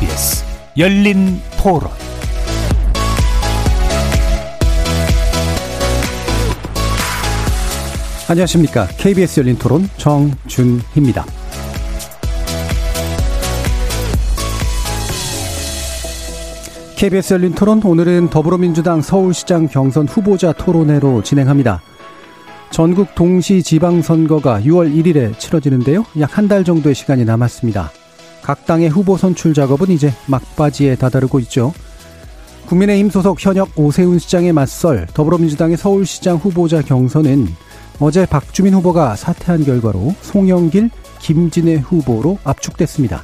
[0.00, 0.44] KBS
[0.78, 1.90] 열린 토론
[8.28, 8.86] 안녕하십니까.
[8.96, 11.24] KBS 열린 토론 정준희입니다.
[16.96, 21.80] KBS 열린 토론 오늘은 더불어민주당 서울시장 경선 후보자 토론회로 진행합니다.
[22.70, 26.04] 전국 동시 지방선거가 6월 1일에 치러지는데요.
[26.20, 27.90] 약 한 달 정도의 시간이 남았습니다.
[28.50, 31.72] 각 당의 후보 선출 작업은 이제 막바지에 다다르고 있죠.
[32.66, 37.46] 국민의힘 소속 현역 오세훈 시장에 맞설 더불어민주당의 서울시장 후보자 경선은
[38.00, 40.90] 어제 박주민 후보가 사퇴한 결과로 송영길,
[41.20, 43.22] 김진애 후보로 압축됐습니다.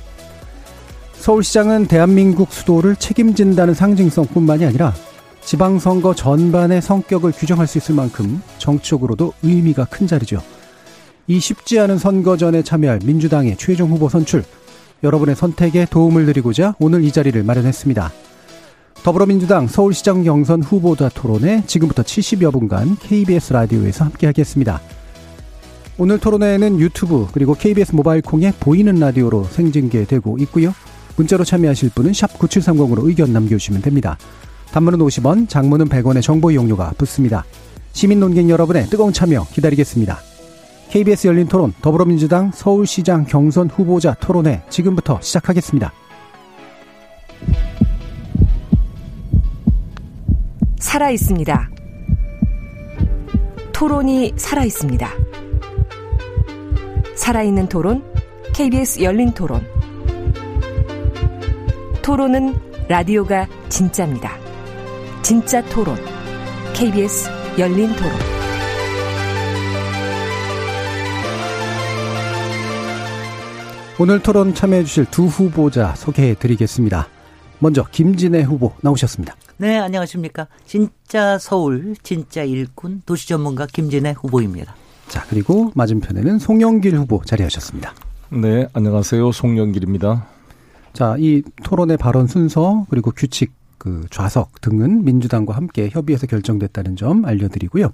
[1.14, 4.94] 서울시장은 대한민국 수도를 책임진다는 상징성뿐만이 아니라
[5.44, 10.40] 지방선거 전반의 성격을 규정할 수 있을 만큼 정치적으로도 의미가 큰 자리죠.
[11.26, 14.44] 이 쉽지 않은 선거전에 참여할 민주당의 최종 후보 선출,
[15.02, 18.12] 여러분의 선택에 도움을 드리고자 오늘 이 자리를 마련했습니다.
[19.02, 24.80] 더불어민주당 서울시장 경선 후보자 토론회 지금부터 70여 분간 KBS 라디오에서 함께하겠습니다.
[25.98, 30.74] 오늘 토론회는 유튜브 그리고 KBS 모바일 콩에 보이는 라디오로 생중계되고 있고요.
[31.16, 34.18] 문자로 참여하실 분은 9730으로 의견 남겨주시면 됩니다.
[34.72, 37.44] 단문은 50원, 장문은 100원의 정보 이용료가 붙습니다.
[37.92, 40.18] 시민 논객 여러분의 뜨거운 참여 기다리겠습니다.
[40.90, 45.92] KBS 열린 토론 더불어민주당 서울시장 경선 후보자 토론회 지금부터 시작하겠습니다.
[50.78, 51.70] 살아 있습니다.
[53.72, 55.10] 토론이 살아 있습니다.
[57.14, 58.02] 살아있는 토론,
[58.54, 59.66] KBS 열린 토론.
[62.02, 62.54] 토론은
[62.88, 64.38] 라디오가 진짜입니다.
[65.22, 65.96] 진짜 토론.
[66.72, 68.45] KBS 열린 토론.
[73.98, 77.08] 오늘 토론 참여해 주실 두 후보자 소개해 드리겠습니다.
[77.60, 79.34] 먼저 김진애 후보 나오셨습니다.
[79.56, 80.48] 네, 안녕하십니까.
[80.66, 84.74] 진짜 서울, 진짜 일꾼, 도시 전문가 김진애 후보입니다.
[85.08, 87.94] 자, 그리고 맞은편에는 송영길 후보 자리하셨습니다.
[88.32, 89.32] 네, 안녕하세요.
[89.32, 90.26] 송영길입니다.
[90.92, 97.24] 자, 이 토론의 발언 순서 그리고 규칙 그 좌석 등은 민주당과 함께 협의해서 결정됐다는 점
[97.24, 97.92] 알려드리고요.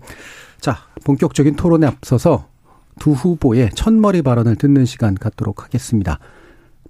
[0.61, 2.49] 자, 본격적인 토론에 앞서서
[2.99, 6.19] 두 후보의 첫머리 발언을 듣는 시간 갖도록 하겠습니다.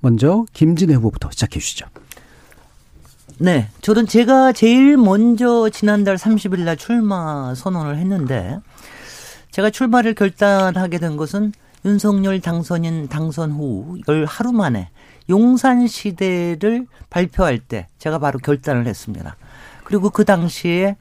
[0.01, 1.87] 먼저 김진애 후보부터 시작해 주시죠.
[3.39, 3.69] 네.
[3.81, 8.59] 저는 제가 제일 먼저 지난달 30일 날 출마 선언을 했는데
[9.51, 11.53] 제가 출마를 결단하게 된 것은
[11.85, 14.89] 윤석열 당선인 당선 후 열 하루 만에
[15.29, 19.37] 용산 시대를 발표할 때 제가 바로 결단을 했습니다.
[19.85, 20.97] 그리고 그 당시에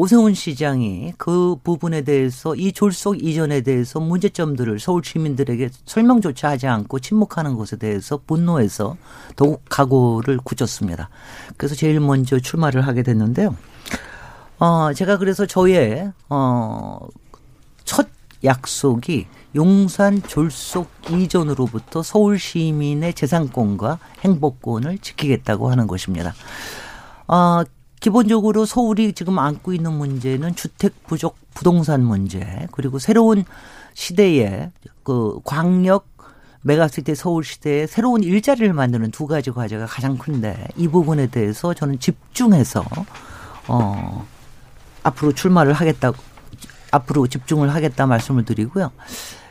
[0.00, 7.00] 오세훈 시장이 그 부분에 대해서 이 졸속 이전에 대해서 문제점들을 서울 시민들에게 설명조차 하지 않고
[7.00, 8.96] 침묵하는 것에 대해서 분노해서
[9.36, 11.10] 더욱 각오를 굳혔습니다.
[11.58, 13.54] 그래서 제일 먼저 출마를 하게 됐는데요.
[14.58, 16.98] 어, 제가 그래서 저의, 어,
[17.84, 18.08] 첫
[18.42, 26.32] 약속이 용산 졸속 이전으로부터 서울 시민의 재산권과 행복권을 지키겠다고 하는 것입니다.
[27.28, 27.64] 어,
[28.00, 33.44] 기본적으로 서울이 지금 안고 있는 문제는 주택 부족 부동산 문제 그리고 새로운
[33.94, 34.70] 시대에
[35.02, 36.08] 그 광역
[36.62, 41.98] 메가시티 서울 시대에 새로운 일자리를 만드는 두 가지 과제가 가장 큰데 이 부분에 대해서 저는
[42.00, 42.84] 집중해서
[43.68, 44.26] 어
[45.02, 46.12] 앞으로 출마를 하겠다
[46.90, 48.90] 앞으로 집중을 하겠다 말씀을 드리고요.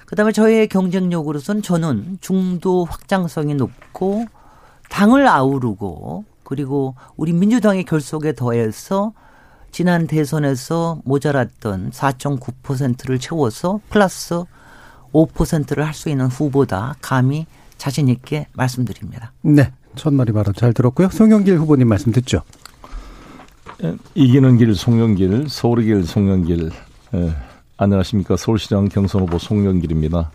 [0.05, 4.25] 그다음에 저의 경쟁력으로서는 저는 중도 확장성이 높고
[4.89, 9.13] 당을 아우르고 그리고 우리 민주당의 결속에 더해서
[9.71, 14.43] 지난 대선에서 모자랐던 4.9%를 채워서 플러스
[15.13, 17.45] 5%를 할 수 있는 후보다 감히
[17.77, 19.31] 자신 있게 말씀드립니다.
[19.41, 19.71] 네.
[19.95, 21.09] 첫머리 발언 잘 들었고요.
[21.09, 22.41] 송영길 후보님 말씀 듣죠.
[24.15, 26.71] 이기는 길 송영길, 서울의 길 송영길.
[27.13, 27.35] 예,
[27.77, 28.37] 안녕하십니까.
[28.37, 30.31] 서울시장 경선 후보 송영길입니다.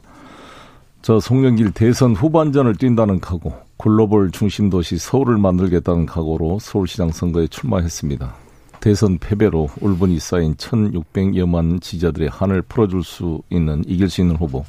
[1.02, 8.34] 저 송영길 대선 후반전을 뛴다는 각오, 글로벌 중심 도시 서울을 만들겠다는 각오로 서울시장 선거에 출마했습니다.
[8.80, 14.64] 대선 패배로 울분이 쌓인 1,600여만 지지자들의 한을 풀어줄 수 있는 이길 수 있는 후보.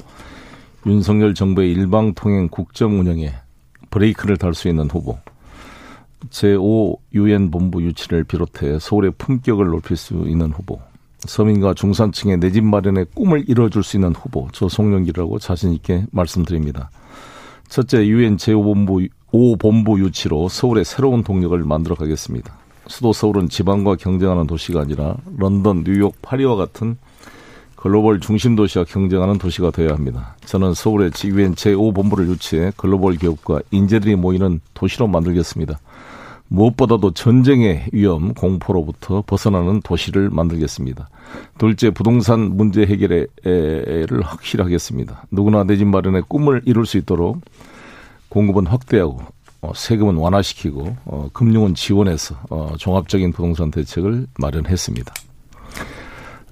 [0.86, 3.32] 윤석열 정부의 일방 통행 국정 운영에
[3.90, 5.18] 브레이크를 달 수 있는 후보.
[6.30, 10.80] 제5 유엔 본부 유치를 비롯해 서울의 품격을 높일 수 있는 후보.
[11.20, 16.90] 서민과 중산층의 내 집 마련의 꿈을 이뤄줄 수 있는 후보 저 송영길이라고 자신 있게 말씀드립니다.
[17.68, 22.54] 첫째 유엔 제5본부 5본부 유치로 서울의 새로운 동력을 만들어 가겠습니다.
[22.88, 26.96] 수도 서울은 지방과 경쟁하는 도시가 아니라 런던, 뉴욕, 파리와 같은
[27.74, 30.36] 글로벌 중심 도시와 경쟁하는 도시가 되어야 합니다.
[30.44, 35.78] 저는 서울에 지구엔 제5본부를 유치해 글로벌 기업과 인재들이 모이는 도시로 만들겠습니다.
[36.48, 41.08] 무엇보다도 전쟁의 위험, 공포로부터 벗어나는 도시를 만들겠습니다.
[41.58, 43.28] 둘째, 부동산 문제 해결을
[44.22, 45.26] 확실하겠습니다.
[45.30, 47.40] 누구나 내 집 마련의 꿈을 이룰 수 있도록
[48.28, 49.20] 공급은 확대하고
[49.62, 55.14] 어, 세금은 완화시키고 어, 금융은 지원해서 어, 종합적인 부동산 대책을 마련했습니다.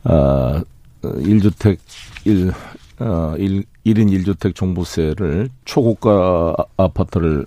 [0.05, 0.63] 아,
[1.03, 1.79] 1주택
[2.25, 2.53] 1,
[3.01, 7.47] 어, 1, 1인 1주택 종부세를 초고가 아파트를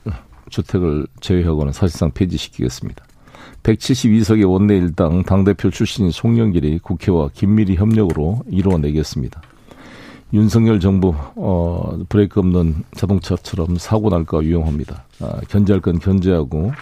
[0.50, 3.06] 주택을 제외하고는 사실상 폐지시키겠습니다.
[3.64, 9.42] 172석의 원내 일당 당대표 출신인 송영길이 국회와 긴밀히 협력으로 이루어내겠습니다.
[10.34, 15.06] 윤석열 정부 어 브레이크 없는 자동차처럼 사고 날까 위험합니다.
[15.22, 16.74] 아, 견제할 건 견제하고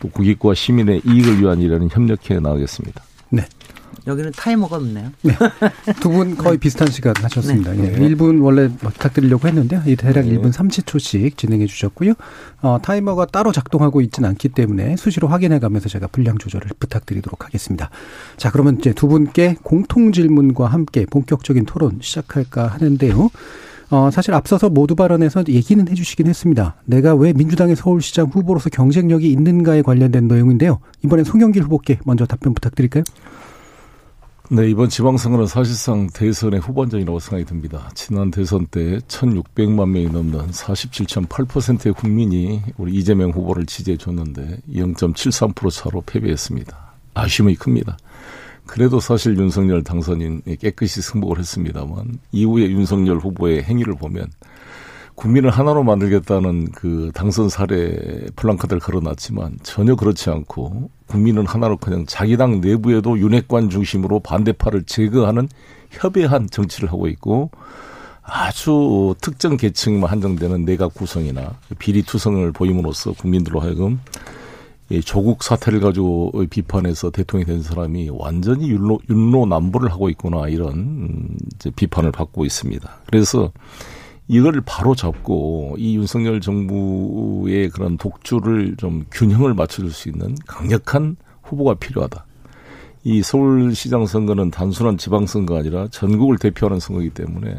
[0.00, 3.02] 또 국익과 시민의 이익을 위한 일에는 협력해 나가겠습니다.
[3.30, 3.42] 네.
[4.06, 5.10] 여기는 타이머가 없네요.
[5.22, 5.34] 네.
[6.00, 7.72] 두 분 거의 비슷한 시간 하셨습니다.
[7.72, 7.92] 네.
[7.94, 7.98] 예.
[7.98, 9.82] 1분 원래 부탁드리려고 했는데요.
[9.86, 10.36] 이 대략 네.
[10.36, 12.14] 1분 30초씩 진행해 주셨고요.
[12.62, 17.90] 어, 타이머가 따로 작동하고 있지는 않기 때문에 수시로 확인해 가면서 제가 분량 조절을 부탁드리도록 하겠습니다.
[18.36, 23.30] 자, 그러면 이제 두 분께 공통 질문과 함께 본격적인 토론 시작할까 하는데요.
[23.90, 26.74] 어, 사실 앞서서 모두 발언에서 얘기는 해주시긴 했습니다.
[26.84, 30.80] 내가 왜 민주당의 서울시장 후보로서 경쟁력이 있는가에 관련된 내용인데요.
[31.04, 33.04] 이번엔 송영길 후보께 먼저 답변 부탁드릴까요?
[34.50, 37.90] 네, 이번 지방선거는 사실상 대선의 후반전이라고 생각이 듭니다.
[37.94, 46.02] 지난 대선 때 1,600만 명이 넘는 47.8%의 국민이 우리 이재명 후보를 지지해 줬는데 0.73% 차로
[46.06, 46.92] 패배했습니다.
[47.12, 47.98] 아쉬움이 큽니다.
[48.64, 54.28] 그래도 사실 윤석열 당선인이 깨끗이 승복을 했습니다만 이후에 윤석열 후보의 행위를 보면
[55.18, 62.36] 국민을 하나로 만들겠다는 그 당선 사례 플랑카드를 걸어놨지만 전혀 그렇지 않고 국민은 하나로 그냥 자기
[62.36, 65.48] 당 내부에도 윤핵관 중심으로 반대파를 제거하는
[65.90, 67.50] 협의한 정치를 하고 있고
[68.22, 73.98] 아주 특정 계층만 한정되는 내각 구성이나 비리 투성을 보임으로써 국민들로 하여금
[74.88, 81.36] 이 조국 사태를 가지고 비판해서 대통령이 된 사람이 완전히 율로, 율로 남부를 하고 있구나 이런
[81.56, 82.88] 이제 비판을 받고 있습니다.
[83.06, 83.50] 그래서
[84.28, 91.74] 이걸 바로 잡고 이 윤석열 정부의 그런 독주를 좀 균형을 맞춰줄 수 있는 강력한 후보가
[91.74, 92.26] 필요하다.
[93.04, 97.58] 이 서울시장 선거는 단순한 지방선거가 아니라 전국을 대표하는 선거이기 때문에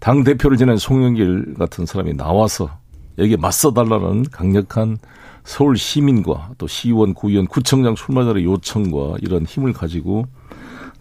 [0.00, 2.70] 당 대표를 지낸 송영길 같은 사람이 나와서
[3.18, 4.98] 여기에 맞서달라는 강력한
[5.44, 10.26] 서울 시민과 또 시의원, 구의원, 구청장 출마자의 요청과 이런 힘을 가지고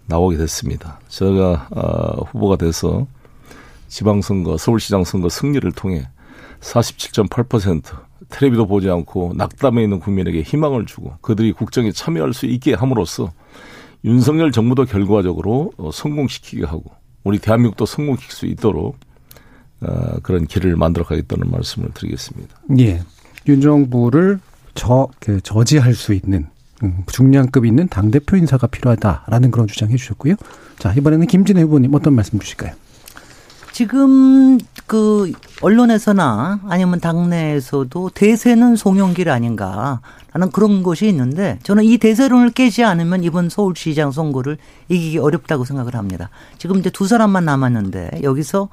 [0.06, 1.00] 나오게 됐습니다.
[1.08, 3.06] 제가 아, 후보가 돼서
[3.90, 6.08] 지방선거, 서울시장 선거 승리를 통해
[6.62, 7.84] 47.8%
[8.30, 13.32] 텔레비도 보지 않고 낙담해 있는 국민에게 희망을 주고 그들이 국정에 참여할 수 있게 함으로써
[14.06, 16.86] 윤석열 정부도 결과적으로 어, 성공시키게 하고
[17.24, 18.98] 우리 대한민국도 성공시킬 수 있도록
[19.82, 22.56] 어, 그런 길을 만들어 가겠다는 말씀을 드리겠습니다.
[22.80, 23.02] 예.
[23.48, 24.40] 윤 정부를
[24.76, 26.48] 저, 그, 저지할 수 있는
[26.84, 30.36] 음, 중량급 있는 당대표 인사가 필요하다라는 그런 주장해 주셨고요.
[30.78, 32.74] 자, 이번에는 김진애 후보님 어떤 말씀 주실까요?
[33.80, 35.31] 지금 그
[35.62, 43.48] 언론에서나 아니면 당내에서도 대세는 송영길 아닌가라는 그런 것이 있는데 저는 이 대세론을 깨지 않으면 이번
[43.48, 44.57] 서울시장 선거를
[44.90, 46.30] 이기기 어렵다고 생각을 합니다.
[46.57, 48.68] 지금 이제 두 사람만 남았는데 여기서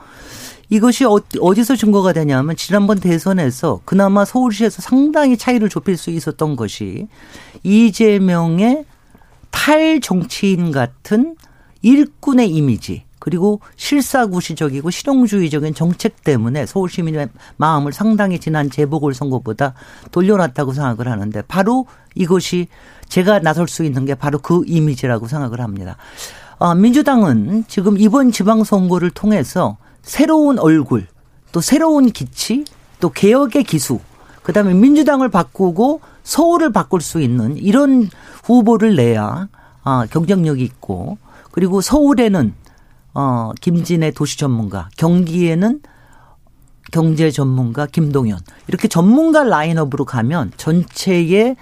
[0.71, 7.07] 이것이 어, 어디서 증거가 되냐면 지난번 대선에서 그나마 서울시에서 상당히 차이를 좁힐 수 있었던 것이
[7.63, 8.85] 이재명의
[9.53, 11.37] 탈 정치인 같은
[11.83, 19.75] 일꾼의 이미지 그리고 실사구시적이고 실용주의적인 정책 때문에 서울 시민의 마음을 상당히 지난 재보궐선거보다
[20.13, 22.69] 돌려놨다고 생각을 하는데 바로 이것이
[23.09, 25.97] 제가 나설 수 있는 게 바로 그 이미지라고 생각을 합니다.
[26.61, 31.09] 아, 민주당은 지금 이번 지방선거를 통해서 새로운 얼굴,
[31.51, 32.65] 또 새로운 기치,
[33.01, 33.99] 또 개혁의 기수,
[34.45, 38.09] 그 다음에 민주당을 바꾸고 서울을 바꿀 수 있는 이런
[38.45, 39.49] 후보를 내야
[39.83, 41.19] 아, 경쟁력이 있고
[41.51, 42.55] 그리고 서울에는
[43.19, 45.81] 어, 김진애 도시 전문가, 경기에는
[46.93, 51.57] 경제 전문가 김동연 이렇게 전문가 라인업으로 가면 전체의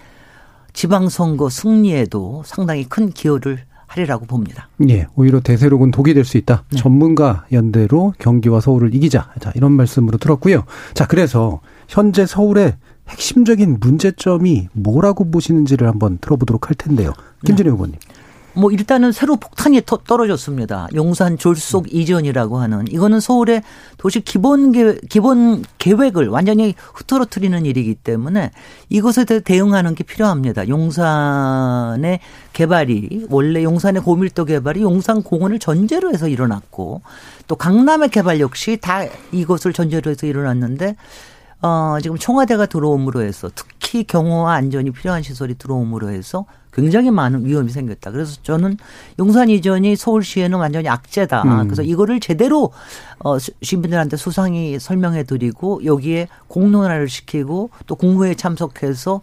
[0.73, 4.69] 지방선거 승리에도 상당히 큰 기여를 하리라고 봅니다.
[4.89, 6.65] 예, 오히려 대세록은 독이 될 수 있다.
[6.71, 6.77] 네.
[6.77, 9.31] 전문가 연대로 경기와 서울을 이기자.
[9.41, 10.65] 자, 이런 말씀으로 들었고요.
[10.95, 12.75] 자, 그래서 현재 서울의
[13.09, 17.13] 핵심적인 문제점이 뭐라고 보시는지를 한번 들어보도록 할 텐데요.
[17.47, 17.71] 김진애 네.
[17.71, 17.95] 후보님.
[18.57, 20.89] 뭐 일단은 새로 폭탄이 터, 떨어졌습니다.
[20.95, 23.63] 용산 졸속 이전이라고 하는 이거는 서울의
[23.99, 28.51] 도시 기본 계 기본 계획을 완전히 흐트러뜨리는 일이기 때문에
[28.89, 30.69] 이것에 대해 대응하는 게 필요합니다.
[30.69, 32.21] 용산의
[32.53, 37.03] 개발이 원래 용산의 고밀도 개발이 용산 공원을 전제로 해서 일어났고
[37.47, 40.97] 또 강남의 개발 역시 다 이것을 전제로 해서 일어났는데
[41.65, 46.45] 어, 지금 청와대가 들어옴으로 해서 특히 경호와 안전이 필요한 시설이 들어옴으로 해서
[46.75, 48.11] 굉장히 많은 위험이 생겼다.
[48.11, 48.77] 그래서 저는
[49.19, 51.43] 용산 이전이 서울시에는 완전히 악재다.
[51.45, 51.65] 음.
[51.65, 52.71] 그래서 이거를 제대로
[53.21, 59.23] 어, 시민들한테 수상히 설명해 드리고 여기에 공론화를 시키고 또 국무회에 참석해서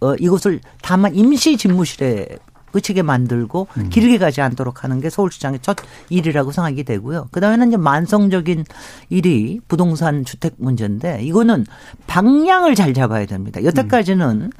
[0.00, 2.36] 어, 이것을 다만 임시 집무실에
[2.72, 3.88] 그치게 만들고 음.
[3.90, 5.76] 길게 가지 않도록 하는 게 서울시장의 첫
[6.08, 7.28] 일이라고 생각이 되고요.
[7.30, 8.64] 그다음에는 이제 만성적인
[9.10, 11.66] 일이 부동산 주택 문제인데 이거는
[12.06, 13.62] 방향을 잘 잡아야 됩니다.
[13.62, 14.50] 여태까지는 음.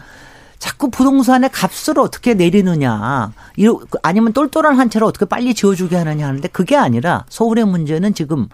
[0.62, 3.32] 자꾸 부동산의 값을 어떻게 내리느냐,
[4.04, 8.46] 아니면 똘똘한 한 채를 어떻게 빨리 지어주게 하느냐 하는데 그게 아니라 서울의 문제는 지금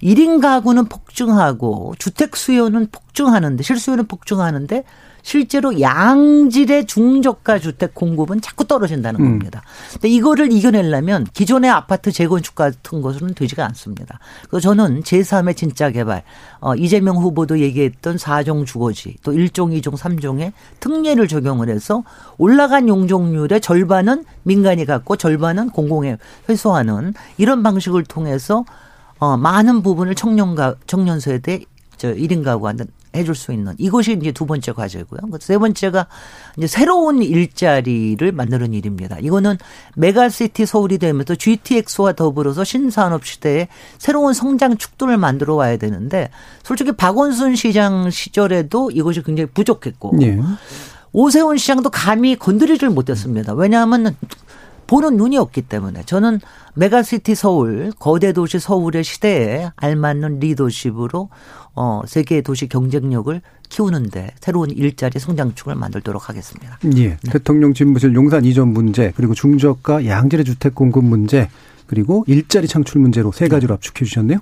[0.00, 4.84] 1인 가구는 폭증하고 주택 수요는 폭증하는데 실수요는 폭증하는데
[5.30, 9.38] 실제로 양질의 중저가 주택 공급은 자꾸 떨어진다는 음.
[9.38, 9.62] 겁니다.
[9.92, 14.18] 근데 이거를 이겨내려면 기존의 아파트 재건축 같은 것은 되지가 않습니다.
[14.48, 16.24] 그래서 저는 제3의 진짜 개발,
[16.58, 22.02] 어, 이재명 후보도 얘기했던 4종 주거지, 또 1종, 2종, 3종의 특례를 적용을 해서
[22.36, 26.16] 올라간 용적률의 절반은 민간이 갖고 절반은 공공에
[26.48, 28.64] 회수하는 이런 방식을 통해서
[29.20, 31.60] 어, 많은 부분을 청년가, 청년 세대,
[31.96, 35.20] 저 1인 가구한테 해줄 수 있는 이것이 이제 두 번째 과제고요.
[35.40, 36.06] 세 번째가
[36.56, 39.18] 이제 새로운 일자리를 만드는 일입니다.
[39.20, 39.58] 이거는
[39.96, 46.30] 메가시티 서울이 되면서 GTX와 더불어서 신산업 시대에 새로운 성장 축도를 만들어 와야 되는데
[46.62, 50.40] 솔직히 박원순 시장 시절에도 이것이 굉장히 부족했고 네.
[51.12, 53.54] 오세훈 시장도 감히 건드리질 못했습니다.
[53.54, 54.16] 왜냐하면
[54.86, 56.40] 보는 눈이 없기 때문에 저는
[56.74, 61.28] 메가시티 서울, 거대 도시 서울의 시대에 알맞는 리더십으로
[61.74, 66.78] 어, 세계 도시 경쟁력을 키우는데 새로운 일자리 성장축을 만들도록 하겠습니다.
[66.96, 67.08] 예.
[67.08, 67.16] 네.
[67.30, 71.48] 대통령 집무실 용산 이전 문제, 그리고 중저가 양질의 주택 공급 문제,
[71.86, 74.38] 그리고 일자리 창출 문제로 세 가지로 압축해 주셨네요.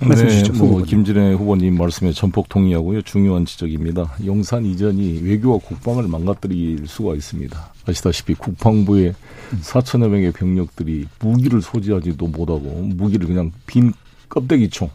[0.00, 0.52] 말씀 주시죠.
[0.52, 3.02] 네, 뭐 김진애 후보님 말씀에 전폭 동의하고요.
[3.02, 4.14] 중요한 지적입니다.
[4.24, 7.72] 용산 이전이 외교와 국방을 망가뜨릴 수가 있습니다.
[7.86, 9.14] 아시다시피 국방부에
[9.62, 13.92] 4천여 명의 병력들이 무기를 소지하지도 못하고 무기를 그냥 빈
[14.28, 14.88] 껍데기총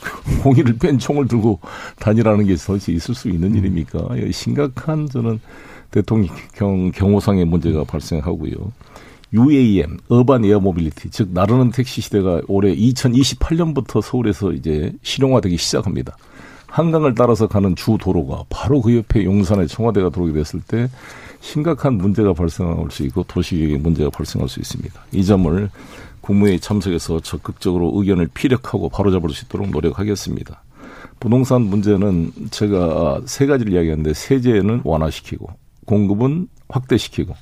[0.42, 1.60] 공기를 뺀 총을 들고
[1.98, 4.08] 다니라는 게 도대체 있을 수 있는 일입니까?
[4.32, 5.40] 심각한 저는
[5.90, 8.52] 대통령 경호상의 문제가 발생하고요.
[9.32, 16.16] UAM, Urban Air Mobility, 즉 나르는 택시 시대가 올해 2028년부터 서울에서 이제 실용화되기 시작합니다.
[16.66, 20.88] 한강을 따라서 가는 주 도로가 바로 그 옆에 용산에 청와대가 들어오게 됐을 때
[21.40, 25.00] 심각한 문제가 발생할 수 있고 도시계획의 문제가 발생할 수 있습니다.
[25.12, 25.70] 이 점을
[26.20, 30.62] 국무회의 참석해서 적극적으로 의견을 피력하고 바로잡을 수 있도록 노력하겠습니다.
[31.20, 35.48] 부동산 문제는 제가 세 가지를 이야기했는데 세제는 완화시키고
[35.86, 37.34] 공급은 확대시키고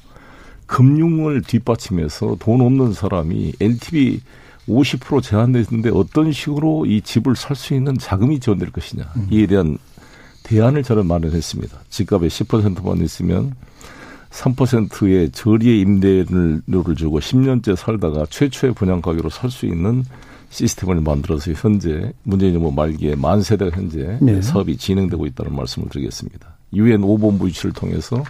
[0.67, 4.21] 금융을 뒷받침해서 돈 없는 사람이 LTV
[4.69, 9.29] 50% 제한돼 있는데 어떤 식으로 이 집을 살 수 있는 자금이 지원될 것이냐 음.
[9.31, 9.79] 이에 대한
[10.47, 11.77] 대안을 저는 마련했습니다.
[11.91, 13.53] 집값의 10%만 있으면
[14.31, 20.05] 3%의 저리의 임대료를 주고 10년째 살다가 최초의 분양 가격으로 살 수 있는
[20.51, 24.41] 시스템을 만들어서 현재 문재인 정부 말기에 만 세대가 현재 네.
[24.41, 26.57] 사업이 진행되고 있다는 말씀을 드리겠습니다.
[26.75, 28.23] 유엔 5본부 유치를 통해서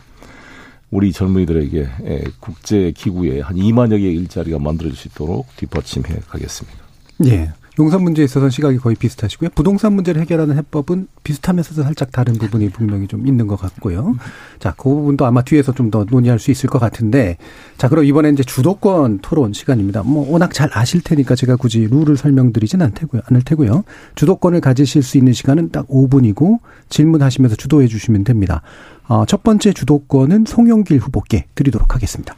[0.90, 6.78] 우리 젊은이들에게 국제 기구에 한 2만여 개의 일자리가 만들어질 수 있도록 뒷받침해 가겠습니다.
[7.26, 7.52] 예.
[7.78, 9.50] 용산 문제에 있어서는 시각이 거의 비슷하시고요.
[9.54, 14.16] 부동산 문제를 해결하는 해법은 비슷하면서도 살짝 다른 부분이 분명히 좀 있는 것 같고요.
[14.59, 17.37] 자, 그 부분도 아마 뒤에서 좀 더 논의할 수 있을 것 같은데,
[17.78, 20.02] 자, 그럼 이번에 이제 주도권 토론 시간입니다.
[20.02, 23.85] 뭐 워낙 잘 아실 테니까 제가 굳이 룰을 설명드리진 않테고요, 않을 테고요.
[24.16, 28.62] 주도권을 가지실 수 있는 시간은 딱 5분이고 질문하시면서 주도해 주시면 됩니다.
[29.06, 32.35] 어, 첫 번째 주도권은 송영길 후보께 드리도록 하겠습니다.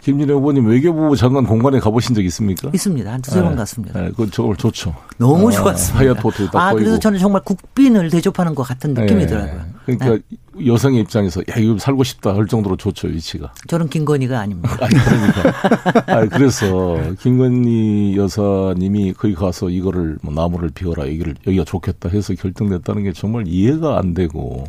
[0.00, 2.70] 김진애 후보님 외교부 장관 공간에 가보신 적 있습니까?
[2.72, 3.12] 있습니다.
[3.12, 3.56] 한 두세 번 네.
[3.56, 4.00] 갔습니다.
[4.00, 4.94] 네, 그건 정말 좋죠.
[5.18, 5.98] 너무 아, 좋았습니다.
[6.00, 6.84] 하얏 호텔 딱 아, 보이고.
[6.84, 9.26] 그래서 저는 정말 국빈을 대접하는 것 같은 느낌이 네.
[9.26, 9.60] 들어요.
[9.84, 10.66] 그러니까 네.
[10.66, 13.52] 여성의 입장에서 야 이거 살고 싶다 할 정도로 좋죠 위치가.
[13.68, 14.76] 저는 김건희가 아닙니다.
[14.80, 16.16] 아니 그러니까.
[16.16, 23.04] 아니, 그래서 김건희 여사님이 거기 가서 이거를 뭐 나무를 비워라 여기를 여기가 좋겠다 해서 결정됐다는
[23.04, 24.64] 게 정말 이해가 안 되고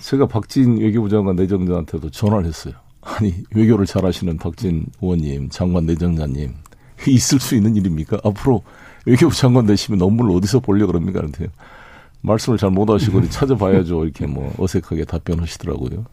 [0.00, 2.74] 제가 박진 외교부 장관 내정자한테도 전화를 했어요.
[3.16, 6.54] 아니 외교를 잘하시는 박진 의원님, 장관 내정자님
[7.06, 8.18] 있을 수 있는 일입니까?
[8.24, 8.62] 앞으로
[9.06, 11.20] 외교부 장관 되시면 논문을 어디서 보려 그럽니까?
[11.20, 11.46] 그런데
[12.20, 14.04] 말씀을 잘 못하시고 찾아봐야죠.
[14.04, 16.04] 이렇게 뭐 어색하게 답변하시더라고요.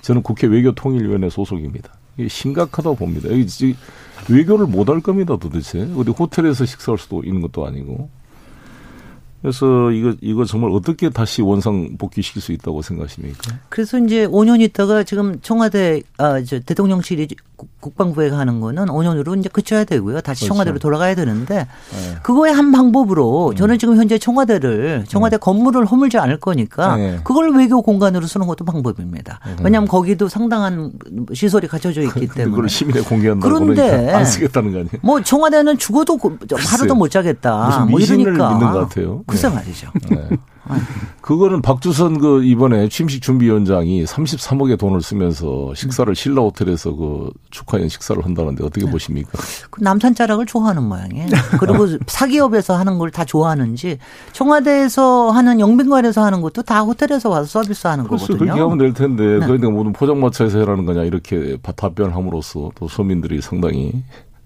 [0.00, 1.92] 저는 국회 외교통일위원회 소속입니다.
[2.18, 3.30] 이게 심각하다고 봅니다.
[3.30, 3.46] 여기
[4.28, 5.88] 외교를 못할 겁니다, 도대체.
[5.96, 8.10] 어디 호텔에서 식사할 수도 있는 것도 아니고.
[9.42, 13.58] 그래서 이거 이거 정말 어떻게 다시 원상 복귀시킬 수 있다고 생각하십니까?
[13.68, 17.26] 그래서 이제 5년 있다가 지금 청와대 아저 대통령실이
[17.80, 20.20] 국방부에 가는 거는 5년으로 이제 그쳐야 되고요.
[20.20, 20.54] 다시 그렇죠.
[20.54, 22.16] 청와대로 돌아가야 되는데 네.
[22.22, 23.56] 그거의 한 방법으로 음.
[23.56, 25.40] 저는 지금 현재 청와대를 청와대 네.
[25.40, 27.20] 건물을 허물지 않을 거니까 네.
[27.24, 29.40] 그걸 외교 공간으로 쓰는 것도 방법입니다.
[29.44, 29.56] 네.
[29.62, 30.92] 왜냐하면 거기도 상당한
[31.32, 34.92] 시설이 갖춰져 있기 때문에 그걸 시민에 공개한다고 그런데 안 쓰겠다는 거 아니에요?
[35.02, 36.18] 뭐 청와대는 죽어도
[36.56, 37.86] 하루도 못 자겠다.
[37.90, 39.22] 뭐 이러니까 믿는 것 같아요.
[39.26, 39.90] 글쎄 말이죠.
[40.70, 40.76] 네.
[41.20, 48.24] 그거는 박주선 그 이번에 취임식 준비위원장이 33억의 돈을 쓰면서 식사를 신라 호텔에서 그 축하연 식사를
[48.24, 48.90] 한다는데 어떻게 네.
[48.90, 49.30] 보십니까?
[49.70, 51.28] 그 남산 자락을 좋아하는 모양이에요.
[51.60, 53.98] 그리고 사기업에서 하는 걸 다 좋아하는지
[54.32, 58.38] 청와대에서 하는 영빈관에서 하는 것도 다 호텔에서 와서 서비스하는 거거든요.
[58.38, 59.46] 그렇게 하면 될 텐데 네.
[59.46, 64.02] 그런데 모든 포장마차에서 해라는 거냐 이렇게 답변함으로써 또 서민들이 상당히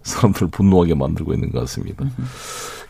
[0.06, 2.04] 사람들을 분노하게 만들고 있는 것 같습니다.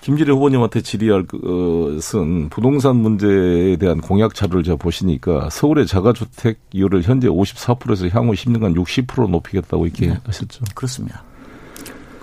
[0.03, 7.29] 김진애 후보님한테 질의할 것은 부동산 문제에 대한 공약 자료를 제가 보시니까 서울의 자가주택 이율을 현재
[7.29, 10.19] 54%에서 향후 10년간 60% 높이겠다고 이렇게 네.
[10.25, 10.65] 하셨죠.
[10.75, 11.25] 그렇습니다.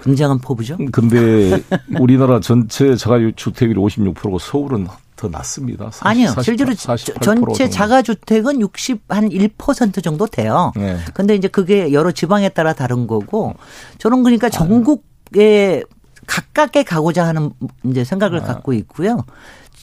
[0.04, 0.78] 굉장한 포부죠.
[0.92, 1.62] 근데
[2.00, 4.88] 우리나라 전체 자가주택률이 56%고 서울은
[5.24, 5.86] 더 낮습니다.
[5.86, 6.28] 40, 아니요.
[6.28, 10.74] 40, 실제로 48, 전체 자가주택은 60한 1% 정도 돼요.
[10.76, 10.98] 네.
[11.14, 13.54] 근데 이제 그게 여러 지방에 따라 다른 거고
[14.00, 15.84] 저는 그러니까 전국에
[16.28, 17.52] 가깝게 가고자 하는
[17.86, 18.44] 이제 생각을 아.
[18.44, 19.24] 갖고 있고요.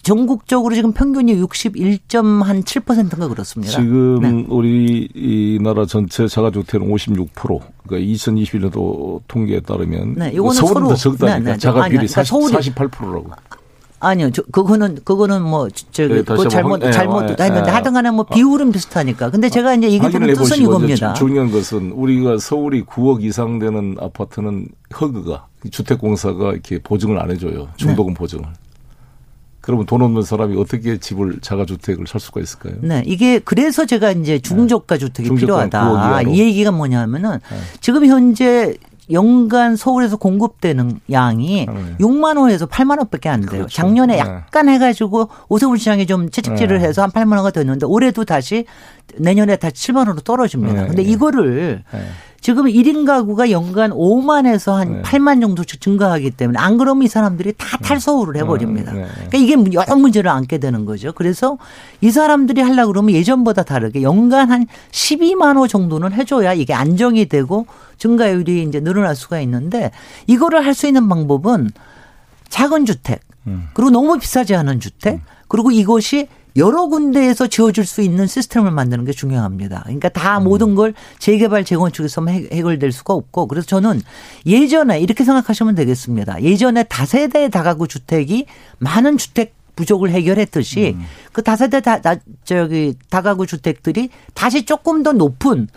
[0.02, 3.72] 전국적으로 지금 평균이 61.7%인가 그렇습니다.
[3.72, 4.46] 지금 네.
[4.48, 7.28] 우리나라 전체 자가주택은 56%.
[7.86, 11.58] 그러니까 2021년도 통계에 따르면 네, 이거는 서울은 서로, 더 적다니까 네, 네.
[11.58, 13.30] 자가 비율이 그러니까 40, 48%라고.
[14.00, 17.70] 아니요, 저, 그거는 그거는 뭐 저기 네, 그 잘못 네, 잘못 네, 했는데 네.
[17.70, 19.30] 하여튼 간에 뭐 비율은 비슷하니까.
[19.30, 21.12] 근데 제가 이제 얘기드는 뜻은 이겁니다.
[21.12, 27.68] 중요한 것은 우리가 서울이 9억 이상 되는 아파트는 허그가 주택공사가 이렇게 보증을 안 해줘요.
[27.76, 28.18] 중도금 네.
[28.18, 28.44] 보증을.
[29.60, 32.76] 그러면 돈 없는 사람이 어떻게 집을 자가주택을 살 수가 있을까요?
[32.80, 33.02] 네.
[33.04, 36.22] 이게 그래서 제가 이제 중저가 주택이 중저가 필요하다.
[36.22, 37.56] 이 얘기가 뭐냐면은 네.
[37.82, 38.74] 지금 현재
[39.12, 41.96] 연간 서울에서 공급되는 양이 네.
[41.98, 43.50] 6만 원에서 8만 원밖에 안 돼요.
[43.50, 43.68] 그렇죠.
[43.68, 44.18] 작년에 네.
[44.20, 46.88] 약간 해가지고 오세훈 시장이 좀 채찍질을 네.
[46.88, 48.64] 해서 한 8만 원가 됐는데 올해도 다시
[49.18, 50.82] 내년에 다시 7만 원으로 떨어집니다.
[50.82, 50.86] 네.
[50.88, 52.00] 근데 이거를 네.
[52.40, 55.02] 지금 1인 가구가 연간 5만에서 한 네.
[55.02, 57.86] 8만 정도 증가하기 때문에 안 그러면 이 사람들이 다 네.
[57.88, 58.92] 탈서울을 해버립니다.
[58.92, 59.00] 네.
[59.02, 59.08] 네.
[59.28, 61.12] 그러니까 이게 여러 문제를 안게 되는 거죠.
[61.12, 61.58] 그래서
[62.00, 67.66] 이 사람들이 하려고 그러면 예전보다 다르게 연간 한 12만 호 정도는 해줘야 이게 안정이 되고
[67.98, 69.90] 증가율이 이제 늘어날 수가 있는데
[70.26, 71.70] 이거를 할 수 있는 방법은
[72.48, 73.68] 작은 주택 음.
[73.74, 75.20] 그리고 너무 비싸지 않은 주택 음.
[75.48, 79.82] 그리고 이것이 여러 군데에서 지어줄 수 있는 시스템을 만드는 게 중요합니다.
[79.84, 80.44] 그러니까 다 음.
[80.44, 84.00] 모든 걸 재개발 재건축에서만 해결될 수가 없고 그래서 저는
[84.46, 86.42] 예전에 이렇게 생각하시면 되겠습니다.
[86.42, 88.46] 예전에 다세대 다가구 주택이
[88.78, 91.04] 많은 주택 부족을 해결했듯이 음.
[91.32, 95.68] 그 다세대 다, 다 저기 다가구 주택들이 다시 조금 더 높은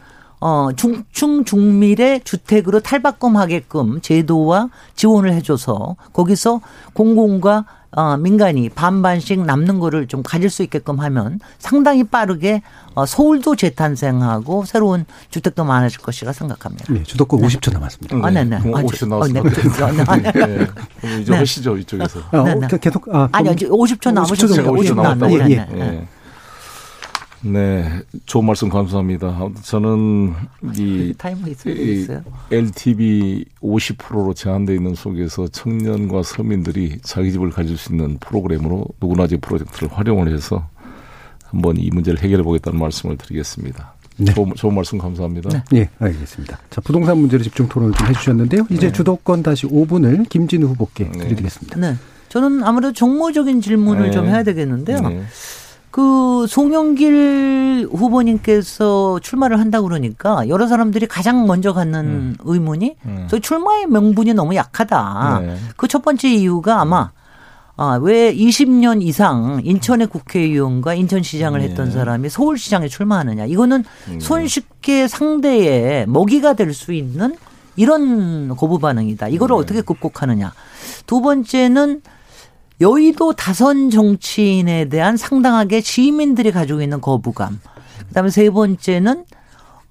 [0.46, 6.60] 어, 중충 중밀의 주택으로 탈바꿈하게끔 제도와 지원을 해줘서 거기서
[6.92, 12.62] 공공과 어, 민간이 반반씩 남는 거를 좀 가질 수 있게끔 하면 상당히 빠르게
[12.94, 16.92] 어, 서울도 재탄생하고 새로운 주택도 많아질 것이라 생각합니다.
[16.92, 17.48] 네, 주도권 네.
[17.48, 18.18] 50초 남았습니다.
[18.18, 18.60] 아, 네네.
[18.60, 18.72] 네.
[18.72, 19.86] 50초 남았습니다.
[19.86, 20.22] 어, 네.
[20.24, 20.32] 네.
[20.34, 20.68] 네.
[21.04, 21.22] 네.
[21.22, 21.38] 이제 네.
[21.38, 22.20] 하시죠, 이쪽에서.
[22.32, 22.68] 아, 네, 네.
[22.80, 24.72] 계속, 아, 아니, 이제 50초 남으셨습니다.
[24.72, 25.40] 50초 남았다고.
[25.40, 25.68] 예, 예.
[25.72, 26.08] 네.
[27.46, 27.86] 네,
[28.26, 29.50] 좋은 말씀 감사합니다.
[29.64, 30.34] 저는
[30.78, 31.14] 이,
[31.70, 32.08] 이
[32.52, 39.42] LTV 50%로 제한되어 있는 속에서 청년과 서민들이 자기 집을 가질 수 있는 프로그램으로 누구나 집
[39.42, 40.68] 프로젝트를 활용을 해서
[41.44, 43.94] 한번 이 문제를 해결해 보겠다는 말씀을 드리겠습니다.
[44.18, 44.34] 네.
[44.34, 45.50] 좋은, 좋은 말씀 감사합니다.
[45.50, 45.64] 네.
[45.72, 46.60] 네, 알겠습니다.
[46.70, 48.68] 자, 부동산 문제로 집중 토론을 좀 해주셨는데요.
[48.70, 48.92] 이제 네.
[48.92, 51.28] 주도권 다시 5분을 김진우 후보께 네.
[51.28, 51.80] 드리겠습니다.
[51.80, 51.96] 네.
[52.30, 54.12] 저는 아무래도 정무적인 질문을 네.
[54.12, 55.00] 좀 해야 되겠는데요.
[55.94, 56.04] 네.
[56.04, 62.36] 그 송영길 후보님께서 출마를 한다고 그러니까 여러 사람들이 가장 먼저 갖는 음.
[62.44, 63.28] 의문이 음.
[63.30, 65.40] 저 출마의 명분이 너무 약하다.
[65.46, 65.58] 네.
[65.78, 67.12] 그첫 번째 이유가 아마
[67.76, 71.70] 아, 왜 20년 이상 인천의 국회의원과 인천시장을 네.
[71.70, 73.46] 했던 사람이 서울시장에 출마하느냐.
[73.46, 74.20] 이거는 네.
[74.20, 77.36] 손쉽게 상대의 먹이가 될 수 있는
[77.76, 79.28] 이런 거부 반응이다.
[79.30, 79.62] 이거를 네.
[79.62, 80.54] 어떻게 극복하느냐.
[81.06, 82.02] 두 번째는
[82.84, 87.60] 여의도 다선 정치인에 대한 상당하게 시민들이 가지고 있는 거부감.
[88.10, 89.24] 그다음에 세 번째는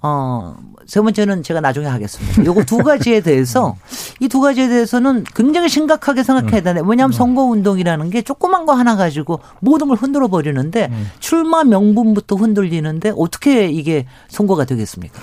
[0.02, 2.44] 어, 세 번째는 제가 나중에 하겠습니다.
[2.44, 3.76] 요거 두 가지에 대해서
[4.20, 8.96] 이 두 가지에 대해서는 굉장히 심각하게 생각해야 되는데 왜냐하면 선거 운동이라는 게 조그만 거 하나
[8.96, 15.18] 가지고 모든 걸 흔들어 버리는데 출마 명분부터 흔들리는데 어떻게 이게 선거가 되겠습니까?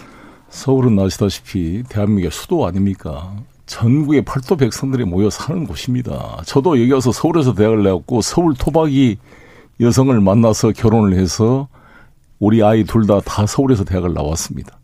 [0.50, 3.34] 서울은 아시다시피 대한민국의 수도 아닙니까?
[3.70, 6.42] 전국의 팔도 백성들이 모여 사는 곳입니다.
[6.46, 9.18] 저도 여기 와서 서울에서 대학을 나왔고 서울 토박이
[9.80, 11.68] 여성을 만나서 결혼을 해서
[12.40, 14.80] 우리 아이 둘 다다 서울에서 대학을 나왔습니다.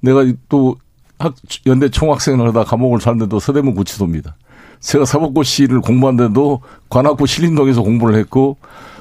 [0.00, 0.76] 내가 또
[1.18, 1.34] 학,
[1.66, 4.34] 연대 총학생을 하다 감옥을 살는데도 서대문 구치소입니다.
[4.80, 8.56] 제가 사법고시를 공부하는데도 관악구 신림동에서 공부를 했고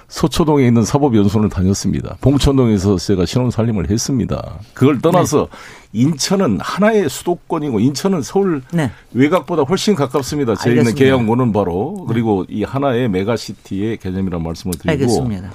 [0.08, 2.18] 서초동에 있는 사법연수원을 다녔습니다.
[2.22, 4.60] 봉천동에서 제가 신혼살림을 했습니다.
[4.74, 6.00] 그걸 떠나서 네.
[6.02, 8.92] 인천은 하나의 수도권이고 인천은 서울 네.
[9.14, 10.56] 외곽보다 훨씬 가깝습니다.
[10.56, 15.52] 제 있는 계양구는 바로 그리고 이 하나의 메가시티의 개념이라는 말씀을 드리고 알겠습니다.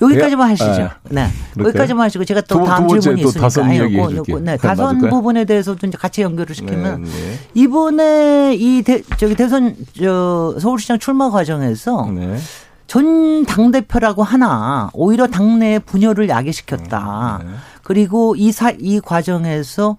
[0.00, 0.90] 여기까지만 하시죠.
[1.10, 1.26] 네.
[1.54, 1.64] 네.
[1.64, 3.40] 여기까지만 하시고 제가 또 두, 다음 두 질문이 있으니까.
[3.40, 4.56] 다선 아니, 요거, 요거, 네.
[4.56, 7.38] 다선 부분에 대해서도 이제 같이 연결을 시키면 네, 네.
[7.52, 12.38] 이번에 이 대, 저기 대선 저 서울시장 출마 과정에서 네.
[12.86, 17.40] 전 당대표라고 하나 오히려 당내 분열을 야기시켰다.
[17.42, 17.50] 네.
[17.82, 19.96] 그리고 이 사, 이 과정에서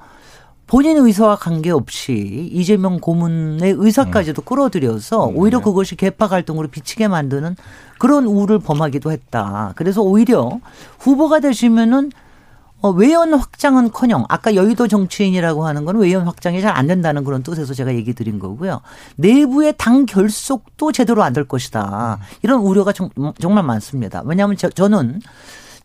[0.67, 4.45] 본인 의사와 관계없이 이재명 고문의 의사까지도 음.
[4.45, 7.55] 끌어들여서 오히려 그것이 개파 갈등으로 비치게 만드는
[7.99, 9.73] 그런 우를 범하기도 했다.
[9.75, 10.59] 그래서 오히려
[10.99, 12.11] 후보가 되시면은
[12.85, 17.73] 어, 외연 확장은커녕 아까 여의도 정치인이라고 하는 건 외연 확장이 잘 안 된다는 그런 뜻에서
[17.73, 18.81] 제가 얘기 드린 거고요.
[19.15, 22.19] 내부의 당 결속도 제대로 안 될 것이다.
[22.43, 24.21] 이런 우려가 정, 말 많습니다.
[24.25, 25.19] 왜냐하면 저, 저는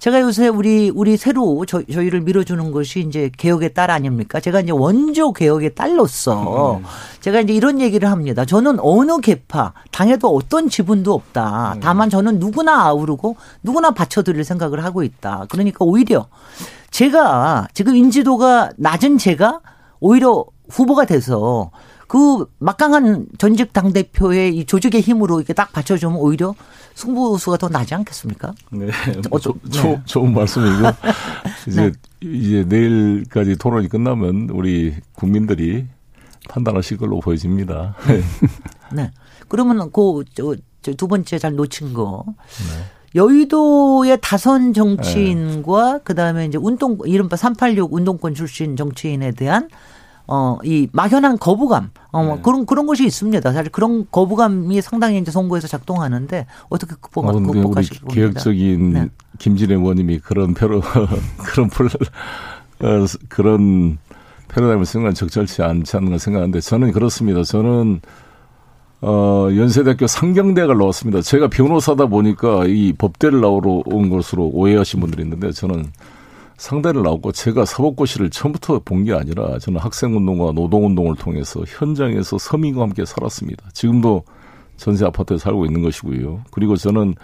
[0.00, 4.40] 제가 요새 우리 우리 새로 저, 저희를 밀어주는 것이 이제 개혁의 딸 아닙니까?
[4.40, 6.84] 제가 이제 원조 개혁의 딸로서 음.
[7.20, 8.46] 제가 이제 이런 얘기를 합니다.
[8.46, 11.74] 저는 어느 개파 당에도 어떤 지분도 없다.
[11.74, 11.80] 음.
[11.80, 15.44] 다만 저는 누구나 아우르고 누구나 받쳐드릴 생각을 하고 있다.
[15.50, 16.28] 그러니까 오히려
[16.90, 19.60] 제가 지금 인지도가 낮은 제가
[20.00, 21.70] 오히려 후보가 돼서
[22.10, 26.56] 그 막강한 전직 당 대표의 이 조직의 힘으로 이렇게 딱 받쳐주면 오히려
[26.94, 28.52] 승부수가 더 나지 않겠습니까?
[28.72, 28.88] 네.
[29.30, 30.02] 뭐 조, 조, 네.
[30.06, 30.88] 좋은 말씀이고
[31.68, 31.92] 이제 네.
[32.20, 35.86] 이제 내일까지 토론이 끝나면 우리 국민들이
[36.48, 37.94] 판단하실 걸로 보여집니다.
[38.08, 38.22] 네.
[38.92, 39.10] 네.
[39.46, 42.24] 그러면 그두 번째 잘 놓친 거.
[42.26, 42.84] 네.
[43.14, 45.98] 여의도의 다선 정치인과 네.
[46.02, 49.68] 그다음에 이제 운동 이른바 386 운동권 출신 정치인에 대한
[50.32, 52.42] 어, 이 막연한 거부감, 어, 뭐 네.
[52.42, 53.52] 그런, 그런 것이 있습니다.
[53.52, 58.14] 사실 그런 거부감이 상당히 이제 선거에서 작동하는데 어떻게 극복, 어, 극복하실 겁니다.
[58.14, 59.08] 개혁적인 네.
[59.40, 60.82] 김진애 의원님이 그런 표로,
[61.44, 63.98] 그런 풀, 어, 그런
[64.46, 67.42] 패러다임을 건 적절치 않지 않는 걸 생각하는데 저는 그렇습니다.
[67.42, 68.00] 저는
[69.02, 71.22] 어, 연세대학교 상경대학을 나왔습니다.
[71.22, 75.86] 제가 변호사다 보니까 이 법대를 나오러 온 것으로 오해하신 분들이 있는데 저는
[76.60, 83.06] 상대를 나왔고 제가 사법고시를 처음부터 본 게 아니라 저는 학생운동과 노동운동을 통해서 현장에서 서민과 함께
[83.06, 83.70] 살았습니다.
[83.72, 84.24] 지금도
[84.76, 86.42] 전세 아파트에 살고 있는 것이고요.
[86.50, 87.14] 그리고 저는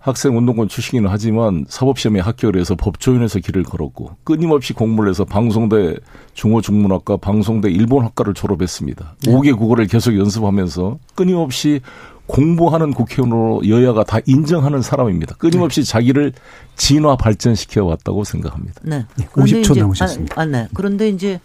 [0.00, 5.94] 학생 운동권 출신이긴 하지만 사법시험에 합격을 해서 법조인에서 길을 걸었고 끊임없이 공부를 해서 방송대
[6.34, 9.16] 중어중문학과 방송대 일본학과를 졸업했습니다.
[9.26, 9.32] 네.
[9.32, 11.80] 5개 국어를 계속 연습하면서 끊임없이
[12.26, 15.36] 공부하는 국회의원으로 여야가 다 인정하는 사람입니다.
[15.36, 15.90] 끊임없이 네.
[15.90, 16.32] 자기를
[16.74, 18.80] 진화 발전시켜 왔다고 생각합니다.
[18.84, 19.06] 네.
[19.32, 20.34] 50초 남으셨습니다.
[20.38, 20.68] 아, 아, 네.
[20.74, 21.40] 그런데 이제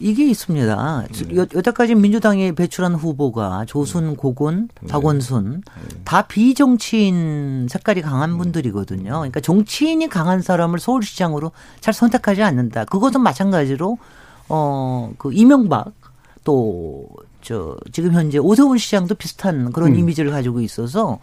[0.00, 1.06] 이게 있습니다.
[1.12, 1.36] 네.
[1.36, 4.16] 여, 여태까지 민주당이 배출한 후보가 조순, 네.
[4.16, 4.88] 고곤, 네.
[4.88, 6.00] 박원순 네.
[6.04, 8.38] 다 비정치인 색깔이 강한 네.
[8.38, 9.10] 분들이거든요.
[9.10, 12.86] 그러니까 정치인이 강한 사람을 서울시장으로 잘 선택하지 않는다.
[12.86, 13.98] 그것은 마찬가지로
[14.48, 15.92] 어 그 이명박
[16.44, 17.08] 또
[17.44, 19.98] 저 지금 현재 오세훈 시장도 비슷한 그런 음.
[19.98, 21.18] 이미지를 가지고 있어서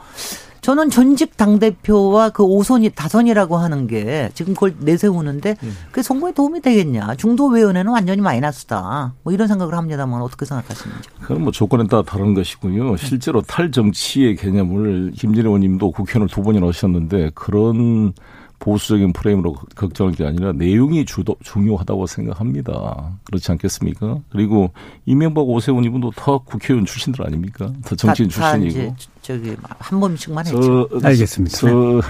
[0.62, 5.78] 저는 전직 당 대표와 그 오선이 다선이라고 하는 게 지금 그걸 내세우는데 음.
[5.90, 7.16] 그게 선거에 도움이 되겠냐.
[7.16, 9.16] 중도위원회는 완전히 마이너스다.
[9.24, 11.10] 뭐 이런 생각을 합니다만 어떻게 생각하시는지.
[11.20, 12.96] 그건 뭐 조건에 따라 다른 것이고요.
[12.98, 18.14] 실제로 탈 정치의 개념을 김진애 의원님도 국회의원을 두 번이나 하셨는데 그런
[18.62, 23.12] 보수적인 프레임으로 걱정할 게 아니라 내용이 주도, 중요하다고 생각합니다.
[23.26, 24.20] 그렇지 않겠습니까?
[24.32, 24.70] 그리고
[25.06, 27.74] 이명박 오세훈 이분도 다 국회의원 출신들 아닙니까?
[27.84, 28.92] 다 정치인 다, 출신이고.
[28.92, 30.62] 다 저기 한 번씩만 했죠.
[30.62, 31.58] 저, 알겠습니다.
[31.58, 32.02] 저,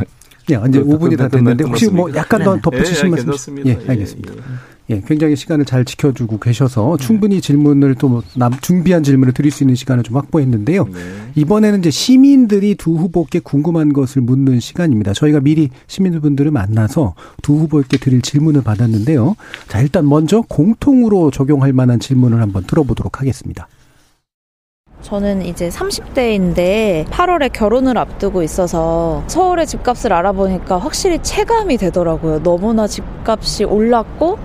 [0.48, 3.66] 네, 이제 5분이 다 됐는데 혹시 뭐 약간 더 덧붙이실 네, 말씀?
[3.68, 4.34] 예, 알겠습니다.
[4.34, 4.42] 예, 예.
[4.92, 7.06] 예, 굉장히 시간을 잘 지켜주고 계셔서 네.
[7.06, 10.86] 충분히 질문을 또 남 준비한 질문을 드릴 수 있는 시간을 좀 확보했는데요.
[10.86, 11.00] 네.
[11.36, 15.14] 이번에는 이제 시민들이 두 후보께 궁금한 것을 묻는 시간입니다.
[15.14, 19.36] 저희가 미리 시민분들을 만나서 두 후보께 드릴 질문을 받았는데요.
[19.68, 23.68] 자, 일단 먼저 공통으로 적용할 만한 질문을 한번 들어보도록 하겠습니다.
[25.02, 32.44] 저는 이제 30대인데 8월에 결혼을 앞두고 있어서 서울의 집값을 알아보니까 확실히 체감이 되더라고요.
[32.44, 34.38] 너무나 집값이 올랐고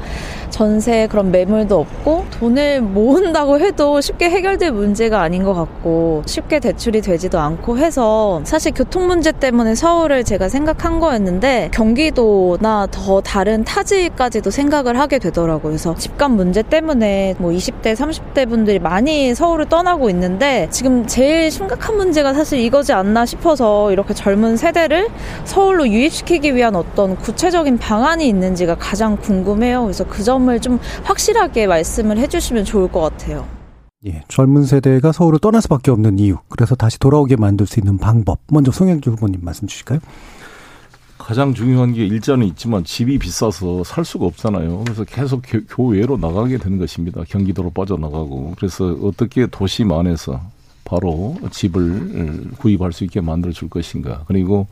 [0.51, 7.01] 전세 그런 매물도 없고 돈을 모은다고 해도 쉽게 해결될 문제가 아닌 것 같고 쉽게 대출이
[7.01, 14.51] 되지도 않고 해서 사실 교통 문제 때문에 서울을 제가 생각한 거였는데 경기도나 더 다른 타지까지도
[14.51, 15.73] 생각을 하게 되더라고요.
[15.73, 21.97] 그래서 집값 문제 때문에 뭐 20대, 30대 분들이 많이 서울을 떠나고 있는데 지금 제일 심각한
[21.97, 25.09] 문제가 사실 이거지 않나 싶어서 이렇게 젊은 세대를
[25.45, 29.83] 서울로 유입시키기 위한 어떤 구체적인 방안이 있는지가 가장 궁금해요.
[29.83, 33.47] 그래서 그점 을 좀 확실하게 말씀을 해주시면 좋을 것 같아요.
[34.07, 38.39] 예, 젊은 세대가 서울을 떠날 수밖에 없는 이유, 그래서 다시 돌아오게 만들 수 있는 방법.
[38.49, 40.01] 먼저 송영기 후보님 말씀 주실까요?
[41.19, 44.85] 가장 중요한 게 일자는 있지만 집이 비싸서 살 수가 없잖아요.
[44.85, 47.23] 그래서 계속 교 외로 나가게 되는 것입니다.
[47.29, 48.55] 경기도로 빠져나가고.
[48.57, 50.41] 그래서 어떻게 도심 안에서
[50.85, 54.23] 바로 집을 구입할 수 있게 만들어 줄 것인가.
[54.29, 54.69] 그리고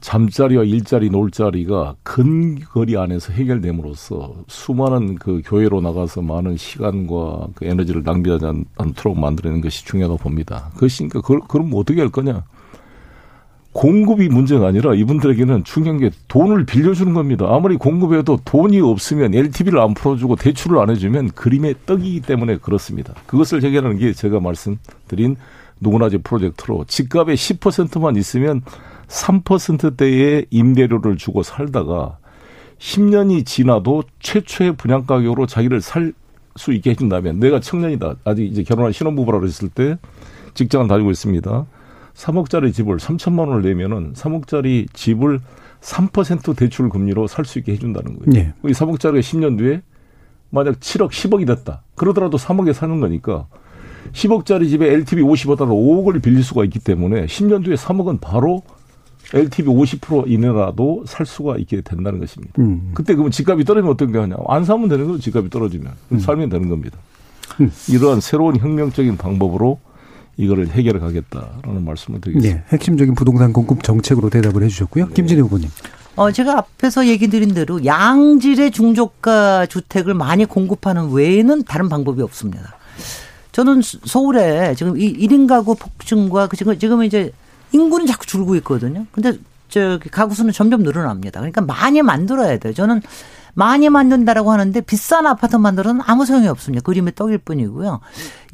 [0.00, 8.46] 잠자리와 일자리, 놀자리가 근거리 안에서 해결됨으로써 수많은 그 교회로 나가서 많은 시간과 그 에너지를 낭비하지
[8.76, 10.70] 않도록 만드는 것이 중요하다고 봅니다.
[10.74, 12.44] 그것이니까 그걸, 그럼 어떻게 할 거냐?
[13.72, 17.46] 공급이 문제가 아니라 이분들에게는 중요한 게 돈을 빌려주는 겁니다.
[17.48, 23.14] 아무리 공급해도 돈이 없으면 LTV를 안 풀어주고 대출을 안 해주면 그림의 떡이기 때문에 그렇습니다.
[23.26, 25.36] 그것을 해결하는 게 제가 말씀드린
[25.80, 28.62] 누구나제 프로젝트로 집값의 10%만 있으면
[29.10, 32.18] 3%대의 임대료를 주고 살다가
[32.78, 36.12] 10년이 지나도 최초의 분양 가격으로 자기를 살
[36.56, 38.16] 수 있게 해준다면 내가 청년이다.
[38.24, 39.96] 아직 이제 결혼한 신혼부부라 그랬을 때
[40.54, 41.66] 직장을 다니고 있습니다.
[42.14, 45.40] 3억짜리 집을 3천만 원을 내면은 3억짜리 집을
[45.80, 48.32] 3% 대출 금리로 살 수 있게 해준다는 거예요.
[48.32, 48.52] 네.
[48.68, 49.82] 이 3억짜리가 10년 뒤에
[50.50, 51.82] 만약 7억, 10억이 됐다.
[51.94, 53.46] 그러더라도 3억에 사는 거니까
[54.12, 58.62] 10억짜리 집에 LTV 50보다는 5억을 빌릴 수가 있기 때문에 10년 뒤에 3억은 바로
[59.32, 62.54] LTV 50% 이내라도 살 수가 있게 된다는 것입니다.
[62.58, 62.90] 음.
[62.94, 64.36] 그때 그러면 집값이 떨어지면 어떻게 하냐?
[64.48, 65.20] 안 사면 되는 거죠.
[65.20, 65.92] 집값이 떨어지면.
[66.12, 66.18] 음.
[66.18, 66.98] 살면 되는 겁니다.
[67.60, 67.70] 음.
[67.88, 69.78] 이러한 새로운 혁명적인 방법으로
[70.36, 72.60] 이거를 해결해 가겠다라는 말씀을 드리겠습니다.
[72.60, 75.06] 네, 핵심적인 부동산 공급 정책으로 대답을 해주셨고요.
[75.08, 75.14] 네.
[75.14, 75.68] 김진희 후보님.
[76.16, 82.76] 어, 제가 앞에서 얘기 드린 대로 양질의 중저가 주택을 많이 공급하는 외에는 다른 방법이 없습니다.
[83.52, 87.32] 저는 서울에 지금 이 1인 가구 폭증과 그 지금, 지금 이제
[87.72, 89.06] 인구는 자꾸 줄고 있거든요.
[89.12, 89.34] 근데
[89.68, 91.40] 저기 가구 수는 점점 늘어납니다.
[91.40, 92.74] 그러니까 많이 만들어야 돼요.
[92.74, 93.02] 저는
[93.54, 96.82] 많이 만든다라고 하는데 비싼 아파트 만들어는 아무 소용이 없습니다.
[96.82, 98.00] 그림의 떡일 뿐이고요.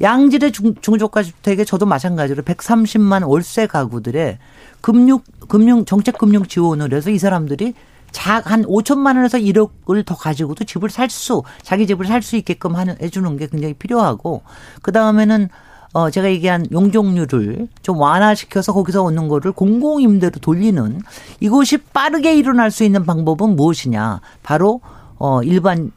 [0.01, 4.39] 양질의 중, 중저가 주택에 저도 마찬가지로 130만 월세 가구들의
[4.81, 7.73] 금융 금융 정책 금융 지원을 해서 이 사람들이
[8.15, 12.95] 한 5천만 원에서 1억을 더 가지고도 집을 살 수, 자기 집을 살 수 있게끔 하는,
[13.01, 14.41] 해주는 게 굉장히 필요하고,
[14.81, 15.49] 그 다음에는
[15.97, 21.01] 어 제가 얘기한 용적률을 좀 완화시켜서 거기서 오는 거를 공공임대로 돌리는
[21.39, 24.21] 이것이 빠르게 일어날 수 있는 방법은 무엇이냐?
[24.43, 24.79] 바로
[25.17, 25.91] 어 일반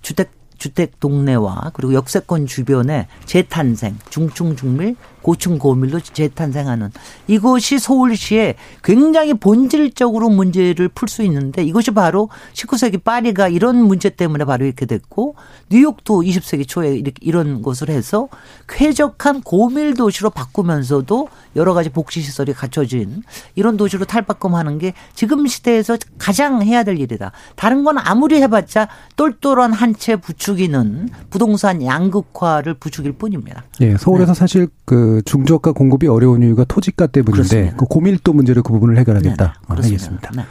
[0.00, 6.90] 주택 주택 동네와 그리고 역세권 주변에 재탄생, 중충 중밀, 고층 고밀로 재탄생하는
[7.28, 14.44] 이것이 서울시에 굉장히 본질적으로 문제를 풀 수 있는데 이것이 바로 19세기 파리가 이런 문제 때문에
[14.44, 15.36] 바로 이렇게 됐고
[15.70, 18.28] 뉴욕도 20세기 초에 이렇게 이런 것을 해서
[18.68, 23.22] 쾌적한 고밀 도시로 바꾸면서도 여러 가지 복지 시설이 갖춰진
[23.54, 27.32] 이런 도시로 탈바꿈하는 게 지금 시대에서 가장 해야 될 일이다.
[27.56, 33.62] 다른 건 아무리 해봤자 똘똘한 한 채 부추기는 부동산 양극화를 부추길 뿐입니다.
[33.82, 34.38] 예, 서울에서 네.
[34.38, 37.76] 사실 그 중저가 공급이 어려운 이유가 토지가 때문인데 그렇습니다.
[37.76, 39.44] 그 고밀도 문제를 그 부분을 해결하겠다.
[39.44, 39.82] 네, 네.
[39.82, 40.30] 알겠습니다.
[40.36, 40.42] 네.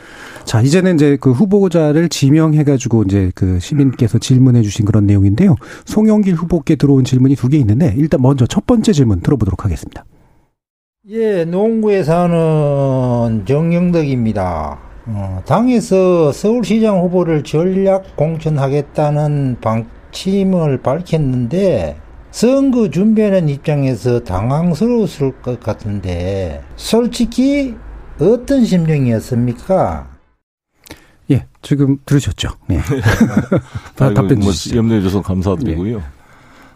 [0.45, 5.55] 자, 이제는 이제 그 후보자를 지명해가지고 이제 그 시민께서 질문해 주신 그런 내용인데요.
[5.85, 10.05] 송영길 후보께 들어온 질문이 두 개 있는데 일단 먼저 첫 번째 질문 들어보도록 하겠습니다.
[11.09, 14.79] 예, 농구에 사는 정영덕입니다.
[15.07, 21.97] 어, 당에서 서울시장 후보를 전략 공천하겠다는 방침을 밝혔는데
[22.31, 27.75] 선거 준비하는 입장에서 당황스러웠을 것 같은데 솔직히
[28.19, 30.09] 어떤 심정이었습니까?
[31.31, 32.49] 예, 지금 들으셨죠?
[32.71, 32.81] 예.
[33.95, 35.97] 답변 뭐 염려해 주셔서 감사드리고요.
[35.97, 36.01] 예.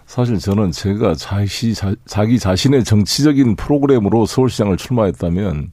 [0.06, 5.72] 사실 저는 제가 자시, 자, 자기 자신의 정치적인 프로그램으로 서울시장을 출마했다면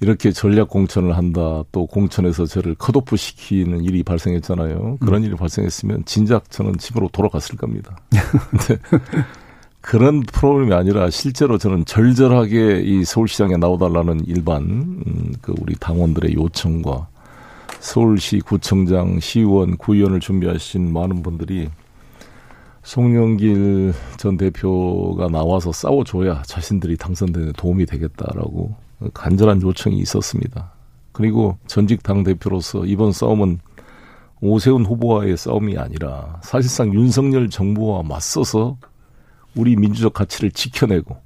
[0.00, 4.96] 이렇게 전략 공천을 한다 또 공천에서 저를 컷오프 시키는 일이 발생했잖아요.
[5.00, 5.26] 그런 음.
[5.26, 7.98] 일이 발생했으면 진작 저는 집으로 돌아갔을 겁니다.
[8.50, 8.80] 근데
[9.82, 17.08] 그런 프로그램이 아니라 실제로 저는 절절하게 이 서울시장에 나오달라는 일반 음, 그 우리 당원들의 요청과
[17.80, 21.68] 서울시 구청장, 시의원, 구의원을 준비하신 많은 분들이
[22.82, 28.74] 송영길 전 대표가 나와서 싸워줘야 자신들이 당선되는 도움이 되겠다라고
[29.14, 30.72] 간절한 요청이 있었습니다.
[31.12, 33.58] 그리고 전직 당 대표로서 이번 싸움은
[34.40, 38.78] 오세훈 후보와의 싸움이 아니라 사실상 윤석열 정부와 맞서서
[39.56, 41.16] 우리 민주적 가치를 지켜내고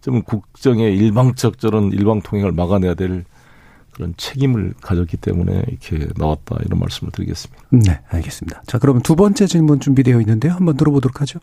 [0.00, 3.24] 좀 국정의 일방적 저런 일방 통행을 막아내야 될
[3.92, 7.62] 그런 책임을 가졌기 때문에 이렇게 나왔다 이런 말씀을 드리겠습니다.
[7.70, 8.62] 네, 알겠습니다.
[8.66, 10.52] 자, 그러면 두 번째 질문 준비되어 있는데요.
[10.52, 11.40] 한번 들어보도록 하죠.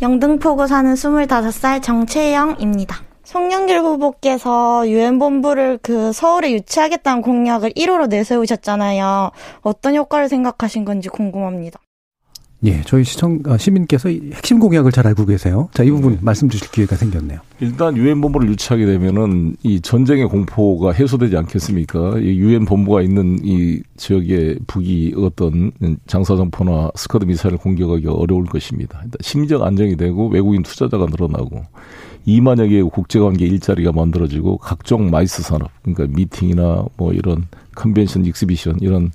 [0.00, 2.96] 영등포구 사는 25살 정채영입니다.
[3.26, 9.32] 송영길 후보께서 유엔 본부를 그 서울에 유치하겠다는 공약을 1호로 내세우셨잖아요.
[9.62, 11.80] 어떤 효과를 생각하신 건지 궁금합니다.
[12.64, 15.68] 예, 저희 시청 아, 시민께서 핵심 공약을 잘 알고 계세요.
[15.74, 16.18] 자, 이 부분 네.
[16.22, 17.40] 말씀 주실 기회가 생겼네요.
[17.58, 22.18] 일단 유엔 본부를 유치하게 되면은 이 전쟁의 공포가 해소되지 않겠습니까?
[22.18, 25.72] 이 유엔 본부가 있는 이 지역의 북이 어떤
[26.06, 29.00] 장사정포나 스커드 미사일을 공격하기가 어려울 것입니다.
[29.04, 31.62] 일단 심리적 안정이 되고 외국인 투자자가 늘어나고
[32.26, 39.12] 2만여 개의 국제관계 일자리가 만들어지고 각종 MICE 산업, 그러니까 미팅이나 뭐 이런 컨벤션, exhibition 이런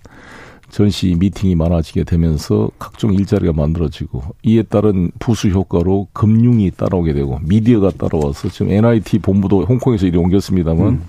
[0.69, 7.91] 전시 미팅이 많아지게 되면서 각종 일자리가 만들어지고 이에 따른 부수 효과로 금융이 따라오게 되고 미디어가
[7.97, 11.04] 따라와서 지금 NYT 본부도 홍콩에서 이리 옮겼습니다만 음.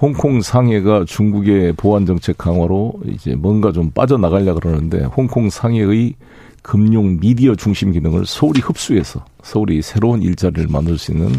[0.00, 6.14] 홍콩 상해가 중국의 보안 정책 강화로 이제 뭔가 좀 빠져나가려 그러는데 홍콩 상해의
[6.62, 11.32] 금융 미디어 중심 기능을 서울이 흡수해서 서울이 새로운 일자리를 만들 수 있는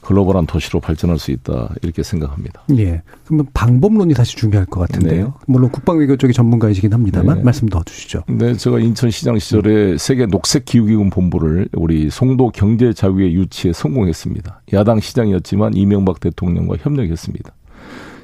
[0.00, 2.62] 글로벌한 도시로 발전할 수 있다 이렇게 생각합니다.
[2.78, 3.02] 예.
[3.24, 5.24] 그러면 방법론이 사실 중요할 것 같은데요.
[5.26, 5.32] 네.
[5.46, 7.42] 물론 국방외교 쪽의 전문가이시긴 합니다만 네.
[7.42, 8.22] 말씀 더 주시죠.
[8.28, 14.62] 네, 제가 인천시장 시절에 세계 녹색 기후기금 본부를 우리 송도 경제자유의 유치에 성공했습니다.
[14.72, 17.52] 야당 시장이었지만 이명박 대통령과 협력했습니다.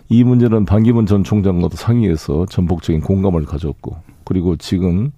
[0.08, 5.12] 이 문제는 반기문 전 총장과도 상의해서 전폭적인 공감을 가졌고 그리고 지금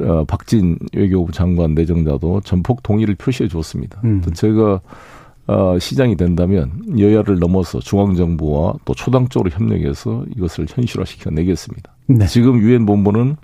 [0.00, 4.00] 어, 박진 외교부 장관 내정자도 전폭 동의를 표시해 줬습니다.
[4.04, 4.22] 음.
[4.34, 4.80] 제가
[5.46, 11.92] 어, 시장이 된다면 여야를 넘어서 중앙정부와 또 초당적으로 협력해서 이것을 현실화시켜 내겠습니다.
[12.06, 12.26] 네.
[12.26, 13.36] 지금 유엔 본부는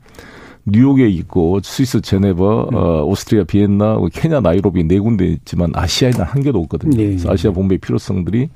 [0.66, 2.74] 뉴욕에 있고 스위스 제네바, 음.
[2.74, 6.96] 어, 오스트리아 비엔나, 케냐 나이로비 네 군데 있지만 아시아에는 한 개도 없거든요.
[6.96, 7.06] 네.
[7.08, 8.48] 그래서 아시아 본부의 필요성들이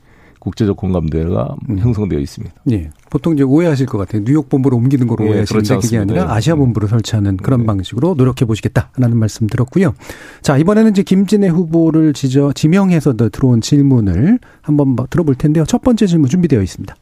[0.44, 1.78] 국제적 공감대가 음.
[1.78, 2.54] 형성되어 있습니다.
[2.72, 2.90] 예.
[3.11, 4.22] 보통 이제 오해하실 것 같아요.
[4.24, 7.66] 뉴욕 본부로 옮기는 거로 예, 오해하시는데 그게 아니라 아시아 본부로 설치하는 그런 네.
[7.66, 9.94] 방식으로 노력해 보시겠다라는 말씀 들었고요.
[10.42, 15.64] 자 이번에는 이제 김진애 후보를 지저 지명해서 들어온 질문을 한번 들어볼 텐데요.
[15.64, 16.94] 첫 번째 질문 준비되어 있습니다.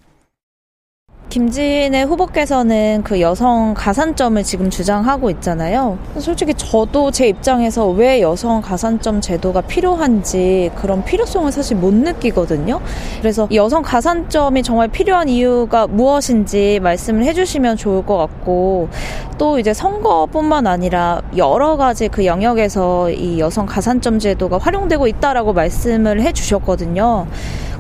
[1.33, 5.97] 김진애 후보께서는 그 여성 가산점을 지금 주장하고 있잖아요.
[6.18, 12.83] 솔직히 저도 제 입장에서 왜 여성 가산점 제도가 필요한지 그런 필요성을 사실 못 느끼거든요.
[13.21, 18.90] 그래서 여성 가산점이 정말 필요한 이유가 무엇인지 말씀을 해주시면 좋을 것 같고
[19.38, 26.21] 또 이제 선거뿐만 아니라 여러 가지 그 영역에서 이 여성 가산점 제도가 활용되고 있다라고 말씀을
[26.21, 27.27] 해주셨거든요.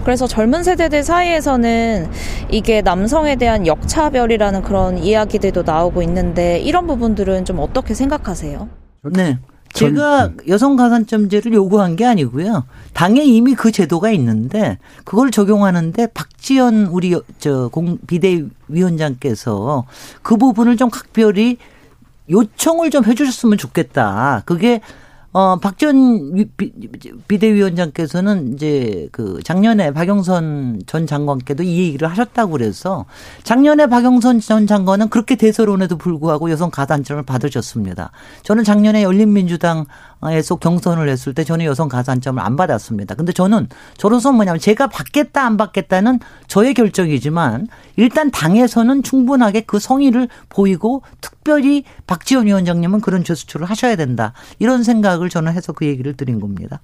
[0.04, 2.08] 그래서 젊은 세대들 사이에서는
[2.50, 8.68] 이게 남성에 대한 역차별이라는 그런 이야기들도 나오고 있는데 이런 부분들은 좀 어떻게 생각하세요?
[9.12, 9.38] 네.
[9.72, 12.64] 제가 여성 가산점제를 요구한 게 아니고요.
[12.92, 19.86] 당에 이미 그 제도가 있는데 그걸 적용하는데 박지원 우리 저 공 비대위원장께서
[20.22, 21.56] 그 부분을 좀 각별히
[22.30, 24.42] 요청을 좀 해주셨으면 좋겠다.
[24.44, 24.80] 그게
[25.32, 26.48] 어, 박전
[27.26, 33.06] 비대위원장께서는 이제 그 작년에 박영선 전 장관께도 이 얘기를 하셨다고 그래서
[33.42, 38.12] 작년에 박영선 전 장관은 그렇게 대서론에도 불구하고 여성 가산점을 받으셨습니다.
[38.42, 39.86] 저는 작년에 열린민주당
[40.30, 43.16] 에서 경선을 했을 때 저는 여성 가산점을 안 받았습니다.
[43.16, 50.28] 근데 저는 저로서 뭐냐면 제가 받겠다 안 받겠다는 저의 결정이지만 일단 당에서는 충분하게 그 성의를
[50.48, 54.32] 보이고 특별히 박지원 위원장님은 그런 제스처를 하셔야 된다.
[54.60, 56.80] 이런 생각을 저는 해서 그 얘기를 드린 겁니다.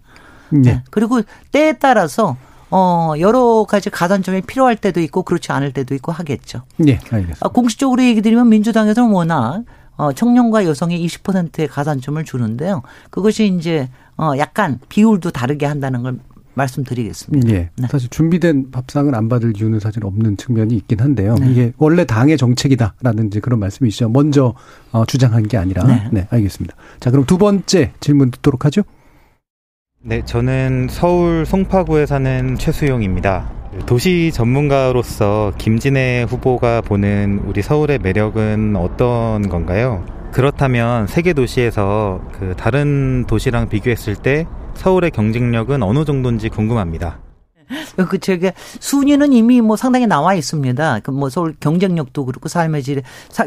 [0.50, 0.60] 네.
[0.60, 0.82] 네.
[0.90, 1.22] 그리고
[1.52, 2.36] 때에 따라서
[2.70, 6.62] 어, 여러 가지 가산점이 필요할 때도 있고 그렇지 않을 때도 있고 하겠죠.
[6.76, 7.38] 네, 알겠습니다.
[7.40, 9.62] 아, 공식적으로 얘기 드리면 민주당에서는 워낙
[9.98, 12.82] 어, 청년과 여성의 20%의 가산점을 주는데요.
[13.10, 16.18] 그것이 이제 어, 약간 비율도 다르게 한다는 걸
[16.54, 17.48] 말씀드리겠습니다.
[17.50, 17.70] 예.
[17.76, 17.88] 네.
[17.88, 21.36] 사실 준비된 밥상을 안 받을 이유는 사실 없는 측면이 있긴 한데요.
[21.36, 21.50] 네.
[21.50, 24.08] 이게 원래 당의 정책이다라는 이제 그런 말씀이시죠.
[24.08, 24.54] 먼저
[24.90, 25.84] 어, 주장한 게 아니라.
[25.84, 26.08] 네.
[26.10, 26.74] 네, 알겠습니다.
[27.00, 28.82] 자, 그럼 두 번째 질문 듣도록 하죠.
[30.00, 33.50] 네, 저는 서울 송파구에 사는 최수용입니다.
[33.86, 40.04] 도시 전문가로서 김진애 후보가 보는 우리 서울의 매력은 어떤 건가요?
[40.32, 47.20] 그렇다면 세계 도시에서 그 다른 도시랑 비교했을 때 서울의 경쟁력은 어느 정도인지 궁금합니다.
[48.08, 51.00] 그 제가 순위는 이미 뭐 상당히 나와 있습니다.
[51.00, 53.02] 그 뭐 서울 경쟁력도 그렇고 삶의 질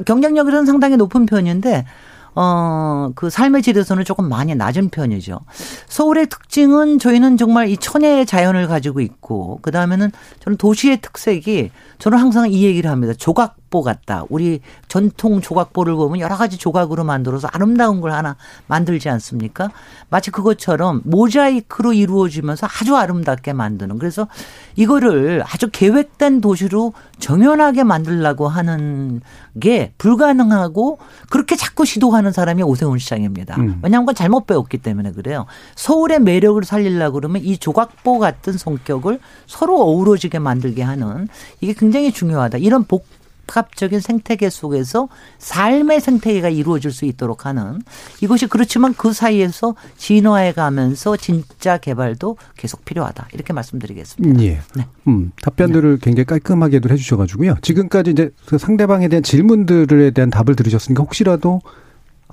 [0.06, 1.86] 경쟁력은 상당히 높은 편인데
[2.34, 5.40] 어, 그 삶의 질에서는 조금 많이 낮은 편이죠.
[5.88, 12.18] 서울의 특징은 저희는 정말 이 천혜의 자연을 가지고 있고, 그 다음에는 저는 도시의 특색이 저는
[12.18, 13.14] 항상 이 얘기를 합니다.
[13.14, 14.24] 조각보 같다.
[14.30, 19.70] 우리 전통 조각보를 보면 여러 가지 조각으로 만들어서 아름다운 걸 하나 만들지 않습니까?
[20.10, 24.00] 마치 그것처럼 모자이크로 이루어지면서 아주 아름답게 만드는.
[24.00, 24.28] 그래서
[24.76, 29.22] 이거를 아주 계획된 도시로 정연하게 만들려고 하는
[29.60, 30.98] 게 불가능하고
[31.30, 33.56] 그렇게 자꾸 시도 하는 사람이 오세훈 시장입니다.
[33.58, 33.80] 음.
[33.82, 35.48] 왜냐하면 그건 잘못 배웠기 때문에 그래요.
[35.76, 41.28] 서울의 매력을 살리려고 그러면 이 조각보 같은 성격을 서로 어우러지게 만들게 하는
[41.60, 42.60] 이게 굉장히 중요하다.
[42.60, 43.06] 이런 복
[43.52, 45.10] 복합적인 생태계 속에서
[45.40, 47.82] 삶의 생태계가 이루어질 수 있도록 하는
[48.22, 53.28] 이것이 그렇지만 그 사이에서 진화해 가면서 진짜 개발도 계속 필요하다.
[53.34, 54.42] 이렇게 말씀드리겠습니다.
[54.44, 54.62] 예.
[54.76, 54.88] 네.
[55.08, 56.00] 음, 답변들을 네.
[56.02, 57.56] 굉장히 깔끔하게도 해 주셔가지고요.
[57.62, 61.62] 지금까지 이제 그 상대방에 대한 질문들에 대한 답을 들으셨으니까 혹시라도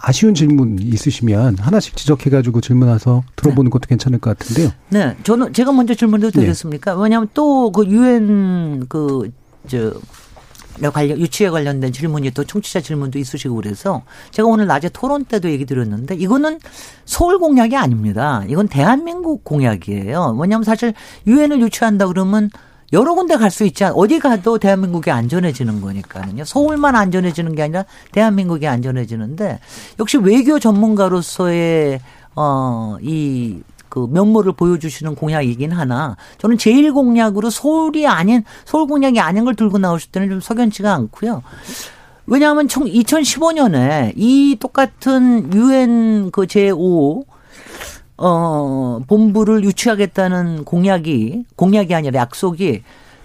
[0.00, 3.72] 아쉬운 질문 있으시면 하나씩 지적해가지고 질문해서 들어보는 네.
[3.72, 4.70] 것도 괜찮을 것 같은데요.
[4.90, 6.94] 네, 저는 제가 먼저 질문도 드렸습니까?
[6.94, 7.02] 네.
[7.02, 9.94] 왜냐하면 또 그 유엔 그저
[10.92, 15.66] 관련 유치에 관련된 질문이 또 청취자 질문도 있으시고 그래서 제가 오늘 낮에 토론 때도 얘기
[15.66, 16.60] 드렸는데 이거는
[17.04, 18.44] 서울 공약이 아닙니다.
[18.48, 20.34] 이건 대한민국 공약이에요.
[20.34, 20.94] 뭐냐면 사실
[21.26, 22.50] 유엔을 유치한다 그러면
[22.92, 26.44] 여러 군데 갈 수 있지 않, 어디 가도 대한민국이 안전해지는 거니까는요.
[26.44, 29.58] 서울만 안전해지는 게 아니라 대한민국이 안전해지는데
[30.00, 32.00] 역시 외교 전문가로서의
[32.36, 39.44] 어, 이 그 면모를 보여주시는 공약이긴 하나 저는 제일 공약으로 서울이 아닌 서울 공약이 아닌
[39.44, 41.42] 걸 들고 나오실 때는 좀 석연치가 않고요.
[42.26, 47.24] 왜냐하면 2015년에 이 똑같은 유엔 그 제5
[48.18, 52.82] 어 본부를 유치하겠다는 공약이 공약이 아니라 약속이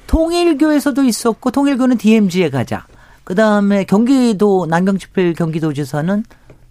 [0.07, 2.85] 통일교에서도 있었고 통일교는 DMZ에 가자.
[3.23, 6.23] 그다음에 경기도 남경집회 경기도지사는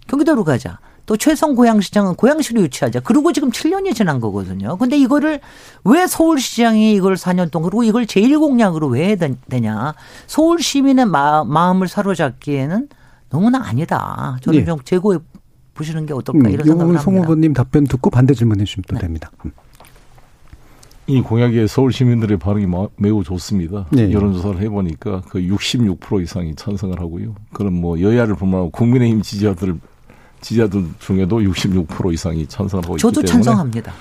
[0.06, 0.78] 경기도로 가자.
[1.04, 3.00] 또 최성 고양시장은 고양시로 유치하자.
[3.00, 4.76] 그리고 지금 7년이 지난 거거든요.
[4.76, 5.40] 근데 이거를
[5.84, 9.16] 왜 서울시장이 이걸 4년 동안 그리고 이걸 제1공약으로 왜
[9.48, 9.94] 되냐.
[10.26, 12.88] 서울 시민의 마, 음을 사로잡기에는
[13.30, 14.36] 너무나 아니다.
[14.42, 14.64] 저는 네.
[14.64, 15.18] 좀 재고해
[15.74, 17.02] 보시는 게 어떨까 이런 음, 생각을 합니다.
[17.02, 19.00] 송 후보님 답변 듣고 반대 질문해 주시면 또 네.
[19.02, 19.30] 됩니다.
[19.44, 19.52] 음.
[21.08, 22.66] 이 공약에 서울 시민들의 반응이
[22.96, 23.86] 매우 좋습니다.
[23.90, 24.12] 네.
[24.12, 27.34] 여론조사를 해보니까 그 66% 이상이 찬성을 하고요.
[27.52, 29.78] 그럼 뭐 여야를 불문하고 국민의힘 지지자들
[30.40, 33.92] 지지자들 중에도 66% 이상이 찬성하고 있기 때문에 저도 찬성합니다.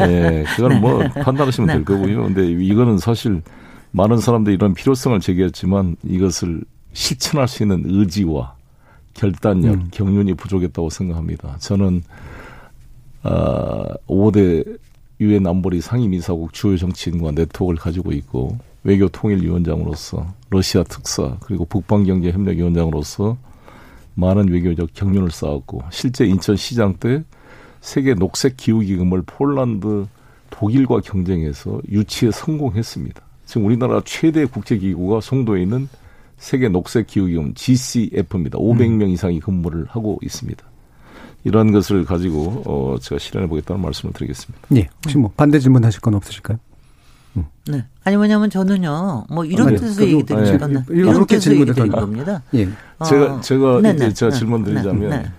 [0.00, 0.80] 예, 그건 네.
[0.80, 1.72] 뭐 판단하시면 네.
[1.74, 2.24] 될 거고요.
[2.24, 3.42] 근데 이거는 사실
[3.92, 6.62] 많은 사람들이 이런 필요성을 제기했지만 이것을
[6.92, 8.54] 실천할 수 있는 의지와
[9.14, 9.88] 결단력, 음.
[9.90, 11.56] 경륜이 부족했다고 생각합니다.
[11.58, 12.02] 저는
[13.22, 14.78] 아, 5대
[15.20, 23.36] 유엔 안보리 상임이사국 주요 정치인과 네트워크를 가지고 있고 외교 통일위원장으로서 러시아 특사 그리고 북방경제협력위원장으로서
[24.14, 27.22] 많은 외교적 경륜을 쌓았고 실제 인천시장 때
[27.80, 30.06] 세계 녹색 기후 기금을 폴란드,
[30.50, 33.20] 독일과 경쟁해서 유치에 성공했습니다.
[33.46, 35.88] 지금 우리나라 최대 국제 기구가 송도에 있는
[36.40, 38.58] 세계 녹색 기후 기금 GCF입니다.
[38.58, 39.08] 500명 음.
[39.08, 40.64] 이상이 근무를 하고 있습니다.
[41.44, 44.66] 이런 것을 가지고 어 제가 실현해 보겠다는 말씀을 드리겠습니다.
[44.74, 44.88] 예.
[45.04, 46.58] 혹시 뭐 반대 질문하실 건 없으실까요?
[47.36, 47.44] 음.
[47.68, 47.84] 네.
[48.04, 49.26] 아니 뭐냐면 저는요.
[49.30, 49.76] 뭐 이런 아, 네.
[49.76, 50.84] 뜻에서 얘기 드리는 건 네.
[50.88, 52.42] 이런 뜻에서 얘기 드리는 겁니다.
[52.54, 52.68] 예.
[52.98, 53.04] 어.
[53.04, 54.06] 제가 제가 네네.
[54.06, 54.38] 이제 제가 네.
[54.38, 55.30] 질문 드리자면 네.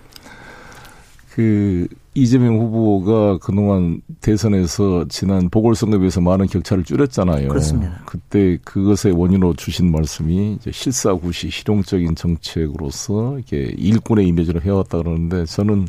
[1.31, 7.47] 그 이재명 후보가 그동안 대선에서 지난 보궐선거에 비해서 많은 격차를 줄였잖아요.
[7.47, 8.01] 그렇습니다.
[8.05, 15.87] 그때 그것의 원인으로 주신 말씀이 이제 실사구시 실용적인 정책으로서 이게 일꾼의 이미지를 해왔다 그러는데 저는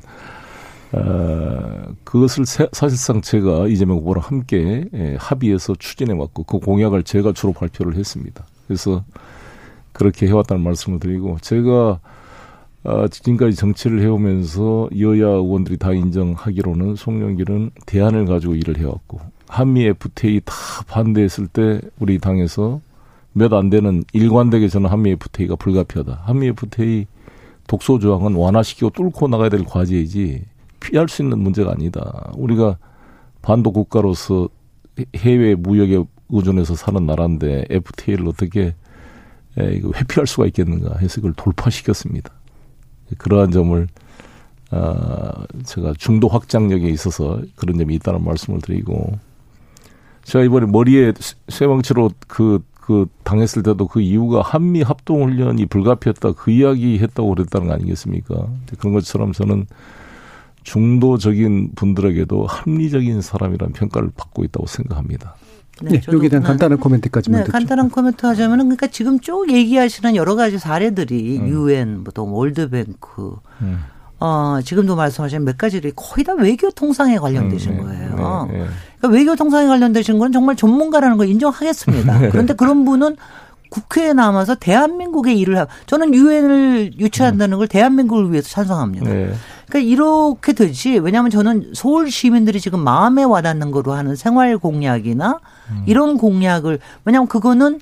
[0.93, 7.53] 어, 그것을 사실상 제가 이재명 후보랑 함께 예, 합의해서 추진해 왔고 그 공약을 제가 주로
[7.53, 8.47] 발표를 했습니다.
[8.67, 9.03] 그래서
[9.93, 11.99] 그렇게 해왔다는 말씀을 드리고 제가
[12.85, 20.41] 아, 지금까지 정치를 해오면서 여야 의원들이 다 인정하기로는 송영길은 대안을 가지고 일을 해왔고 한미 FTA
[20.45, 20.55] 다
[20.89, 22.81] 반대했을 때 우리 당에서
[23.35, 26.23] 몇 안 되는 일관되게 저는 한미 FTA가 불가피하다.
[26.25, 27.07] 한미 FTA
[27.69, 30.45] 독소 조항은 완화시키고 뚫고 나가야 될 과제이지
[30.81, 32.31] 피할 수 있는 문제가 아니다.
[32.37, 32.77] 우리가
[33.41, 34.49] 반도 국가로서
[35.17, 38.75] 해외 무역에 의존해서 사는 나라인데 FTA를 어떻게
[39.57, 42.33] 회피할 수가 있겠는가 해서 그걸 돌파시켰습니다.
[43.19, 43.89] 그러한 점을
[44.71, 49.19] 아, 제가 중도 확장력에 있어서 그런 점이 있다는 말씀을 드리고
[50.25, 51.13] 제가 이번에 머리에
[51.49, 57.75] 쇠망치로 그, 그 당했을 때도 그 이유가 한미 합동훈련이 불가피했다 그 이야기 했다고 그랬다는 거
[57.75, 58.47] 아니겠습니까?
[58.79, 59.67] 그런 것처럼 저는
[60.63, 65.35] 중도적인 분들에게도 합리적인 사람이라는 평가를 받고 있다고 생각합니다.
[65.81, 67.53] 네, 네 여기에 대한 간단한 코멘트까지만 네, 듣죠.
[67.53, 71.49] 간단한 코멘트 하자면은 그러니까 지금 쭉 얘기하시는 여러 가지 사례들이 음.
[71.49, 72.05] 유엔, 음.
[72.15, 73.81] 또 월드뱅크, 음.
[74.21, 78.49] 어, 지금도 말씀하신 몇 가지들이 거의 다 외교 통상에 관련되신 음, 네, 거예요.
[78.51, 78.67] 네, 네.
[78.99, 82.19] 그러니까 외교 통상에 관련되신 건 정말 전문가라는 걸 인정하겠습니다.
[82.21, 82.29] 네.
[82.31, 83.17] 그런데 그런 분은
[83.71, 89.11] 국회에 남아서 대한민국의 일을 하, 저는 유엔을 유치한다는 걸 대한민국을 위해서 찬성합니다.
[89.73, 89.79] 네.
[89.79, 90.99] 그러니까 이렇게 되지.
[90.99, 95.85] 왜냐하면 저는 서울 시민들이 지금 마음에 와닿는 거로 하는 생활 공약이나 음.
[95.87, 97.81] 이런 공약을 왜냐하면 그거는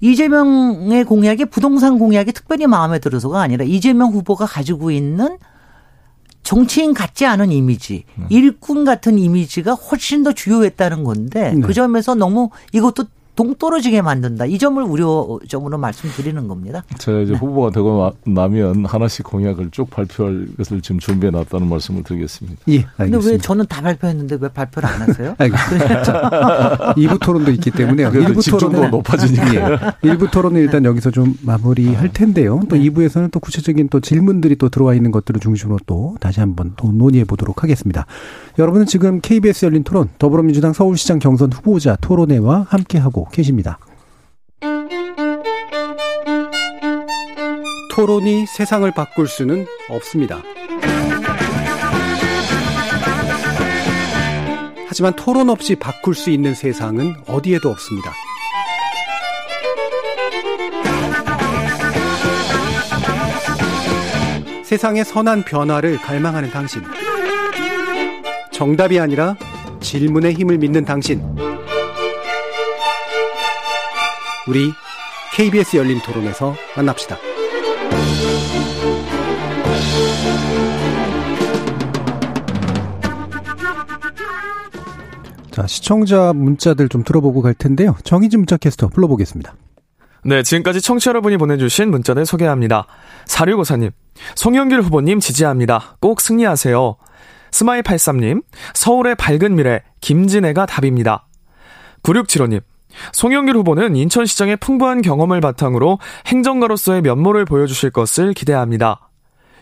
[0.00, 5.38] 이재명의 공약이 부동산 공약이 특별히 마음에 들어서가 아니라 이재명 후보가 가지고 있는
[6.42, 8.26] 정치인 같지 않은 이미지, 음.
[8.28, 11.60] 일꾼 같은 이미지가 훨씬 더 주요했다는 건데 네.
[11.60, 13.04] 그 점에서 너무 이것도
[13.34, 14.44] 동떨어지게 만든다.
[14.46, 16.84] 이 점을 우려점으로 말씀드리는 겁니다.
[16.98, 22.02] 제가 이제 후보가 되고 나- 나면 하나씩 공약을 쭉 발표할 것을 지금 준비해 놨다는 말씀을
[22.02, 22.58] 드리겠습니다.
[22.68, 23.30] 예, 근데 알겠습니다.
[23.30, 25.34] 왜 저는 다 발표했는데 왜 발표를 안 하세요?
[25.38, 26.94] 알겠습니다.
[26.96, 28.10] 2부 토론도 있기 때문에요.
[28.10, 29.54] 일부 집중도가 토론은- 높아지니까.
[29.54, 29.78] 예.
[30.02, 32.60] 일부 토론은 일단 여기서 좀 마무리할 텐데요.
[32.68, 32.82] 또 네.
[32.90, 37.24] 2부에서는 또 구체적인 또 질문들이 또 들어와 있는 것들을 중심으로 또 다시 한번 또 논의해
[37.24, 38.06] 보도록 하겠습니다.
[38.58, 43.78] 여러분은 지금 KBS 열린 토론 더불어민주당 서울시장 경선 후보자 토론회와 함께하고 계십니다.
[47.90, 50.42] 토론이 세상을 바꿀 수는 없습니다.
[54.88, 58.12] 하지만 토론 없이 바꿀 수 있는 세상은 어디에도 없습니다.
[64.64, 66.82] 세상의 선한 변화를 갈망하는 당신.
[68.52, 69.36] 정답이 아니라
[69.80, 71.20] 질문의 힘을 믿는 당신.
[74.48, 74.72] 우리
[75.34, 77.16] KBS 열린 토론에서 만납시다.
[85.52, 87.94] 자, 시청자 문자들 좀 들어보고 갈 텐데요.
[88.04, 89.54] 정희진 문자 캐스터 불러보겠습니다.
[90.24, 92.86] 네, 지금까지 청취자 여러분이 보내주신 문자들 소개합니다.
[93.26, 93.92] 4654님,
[94.34, 95.96] 송영길 후보님 지지합니다.
[96.00, 96.96] 꼭 승리하세요.
[97.50, 98.42] 스마일83님,
[98.74, 101.26] 서울의 밝은 미래, 김진애가 답입니다.
[102.02, 102.62] 9675님,
[103.12, 109.08] 송영길 후보는 인천시장의 풍부한 경험을 바탕으로 행정가로서의 면모를 보여주실 것을 기대합니다.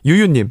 [0.04, 0.50] 유유님,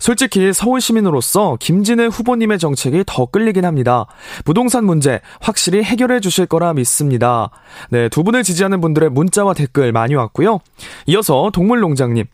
[0.00, 4.06] 솔직히 서울 시민으로서 김진애 후보님의 정책이 더 끌리긴 합니다.
[4.44, 7.50] 부동산 문제 확실히 해결해 주실 거라 믿습니다.
[7.90, 10.58] 네, 두 분을 지지하는 분들의 문자와 댓글 많이 왔고요.
[11.06, 12.24] 이어서 동물농장님.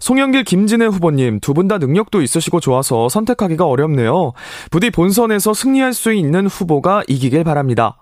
[0.00, 4.32] 송영길 김진애 후보님 두 분 다 능력도 있으시고 좋아서 선택하기가 어렵네요.
[4.72, 7.99] 부디 본선에서 승리할 수 있는 후보가 이기길 바랍니다.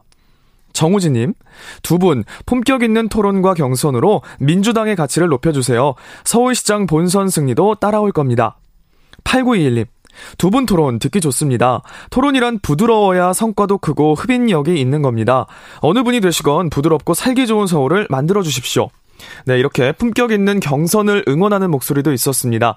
[0.79, 1.35] 정우진님,
[1.83, 5.95] 두 분 품격 있는 토론과 경선으로 민주당의 가치를 높여주세요.
[6.23, 8.59] 서울시장 본선 승리도 따라올 겁니다.
[9.25, 9.87] 8921님,
[10.39, 11.83] 두 분 토론 듣기 좋습니다.
[12.11, 15.47] 토론이란 부드러워야 성과도 크고 흡인력이 있는 겁니다.
[15.81, 18.89] 어느 분이 되시건 부드럽고 살기 좋은 서울을 만들어 주십시오.
[19.47, 22.77] 네, 이렇게 품격 있는 경선을 응원하는 목소리도 있었습니다.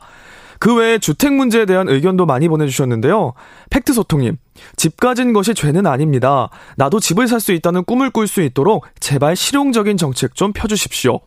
[0.61, 3.33] 그 외에 주택 문제에 대한 의견도 많이 보내주셨는데요.
[3.71, 4.37] 팩트 소통님,
[4.75, 6.49] 집 가진 것이 죄는 아닙니다.
[6.77, 11.19] 나도 집을 살 수 있다는 꿈을 꿀 수 있도록 제발 실용적인 정책 좀 펴주십시오.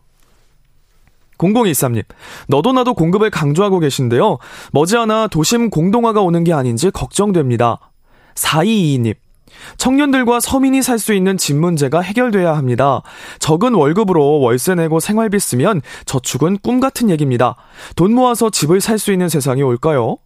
[1.37, 2.05] 0013님,
[2.47, 4.37] 너도 나도 공급을 강조하고 계신데요.
[4.71, 7.91] 머지않아 도심 공동화가 오는 게 아닌지 걱정됩니다.
[8.35, 9.15] 4222님,
[9.77, 13.01] 청년들과 서민이 살 수 있는 집 문제가 해결돼야 합니다.
[13.39, 17.55] 적은 월급으로 월세 내고 생활비 쓰면 저축은 꿈 같은 얘기입니다.
[17.95, 20.17] 돈 모아서 집을 살 수 있는 세상이 올까요?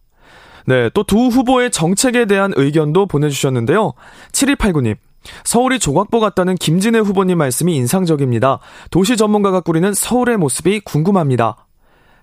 [0.66, 3.94] 네, 또 두 후보의 정책에 대한 의견도 보내주셨는데요.
[4.32, 4.96] 7289님,
[5.44, 8.58] 서울이 조각보 같다는 김진애 후보님 말씀이 인상적입니다.
[8.90, 11.66] 도시 전문가가 꾸리는 서울의 모습이 궁금합니다.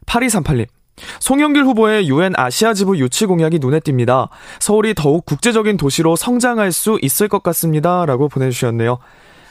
[0.06, 0.68] 8238님.
[1.20, 4.30] 송영길 후보의 유엔 아시아 지부 유치 공약이 눈에 띕니다.
[4.60, 8.06] 서울이 더욱 국제적인 도시로 성장할 수 있을 것 같습니다.
[8.06, 9.00] 라고 보내주셨네요.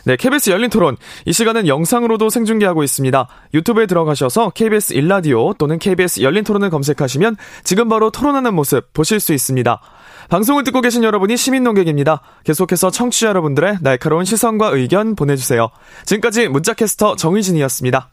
[0.06, 0.96] 네, KBS 열린 토론.
[1.24, 3.26] 이 시간은 영상으로도 생중계하고 있습니다.
[3.54, 9.34] 유튜브에 들어가셔서 KBS 일라디오 또는 KBS 열린 토론을 검색하시면 지금 바로 토론하는 모습 보실 수
[9.34, 9.80] 있습니다.
[10.28, 12.20] 방송을 듣고 계신 여러분이 시민 농객입니다.
[12.44, 15.70] 계속해서 청취자 여러분들의 날카로운 시선과 의견 보내주세요.
[16.04, 18.10] 지금까지 문자캐스터 정의진이었습니다.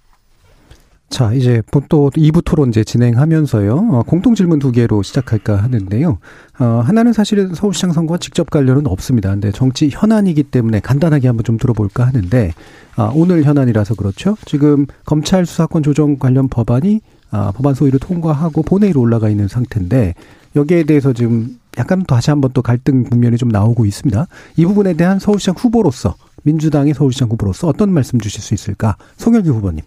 [1.09, 3.75] 자, 이제 또 2부 토론 이제 진행하면서요.
[3.91, 6.17] 어, 공통 질문 두 개로 시작할까 하는데요.
[6.59, 9.29] 어, 하나는 사실은 서울시장 선거와 직접 관련은 없습니다.
[9.29, 12.53] 근데 정치 현안이기 때문에 간단하게 한번 좀 들어볼까 하는데,
[12.95, 14.37] 아, 오늘 현안이라서 그렇죠.
[14.45, 20.15] 지금 검찰 수사권 조정 관련 법안이 아, 법안 소위를 통과하고 본회의로 올라가 있는 상태인데,
[20.55, 24.27] 여기에 대해서 지금 약간 다시 한번 또 갈등 국면이 좀 나오고 있습니다.
[24.57, 28.97] 이 부분에 대한 서울시장 후보로서, 민주당의 서울시장 후보로서 어떤 말씀 주실 수 있을까?
[29.17, 29.81] 송영기 후보님.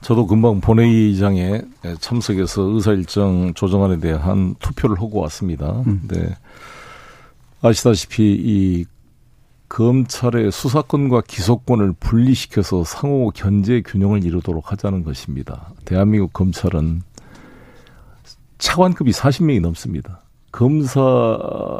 [0.00, 1.62] 저도 금방 본회의장에
[2.00, 5.82] 참석해서 의사일정 조정안에 대한 투표를 하고 왔습니다.
[5.86, 6.02] 음.
[6.08, 6.36] 네.
[7.62, 8.84] 아시다시피 이
[9.68, 15.70] 검찰의 수사권과 기소권을 분리시켜서 상호 견제 균형을 이루도록 하자는 것입니다.
[15.84, 17.02] 대한민국 검찰은
[18.58, 20.22] 차관급이 40명이 넘습니다.
[20.50, 21.00] 검사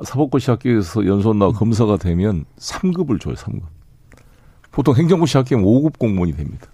[0.04, 3.62] 사법고 시 학교에서 연수원 나와 검사가 되면 3급을 줘요, 3급.
[4.70, 6.68] 보통 행정고 시 학교면 5급 공무원이 됩니다.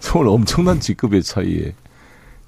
[0.00, 1.74] 정말 엄청난 직급의 차이에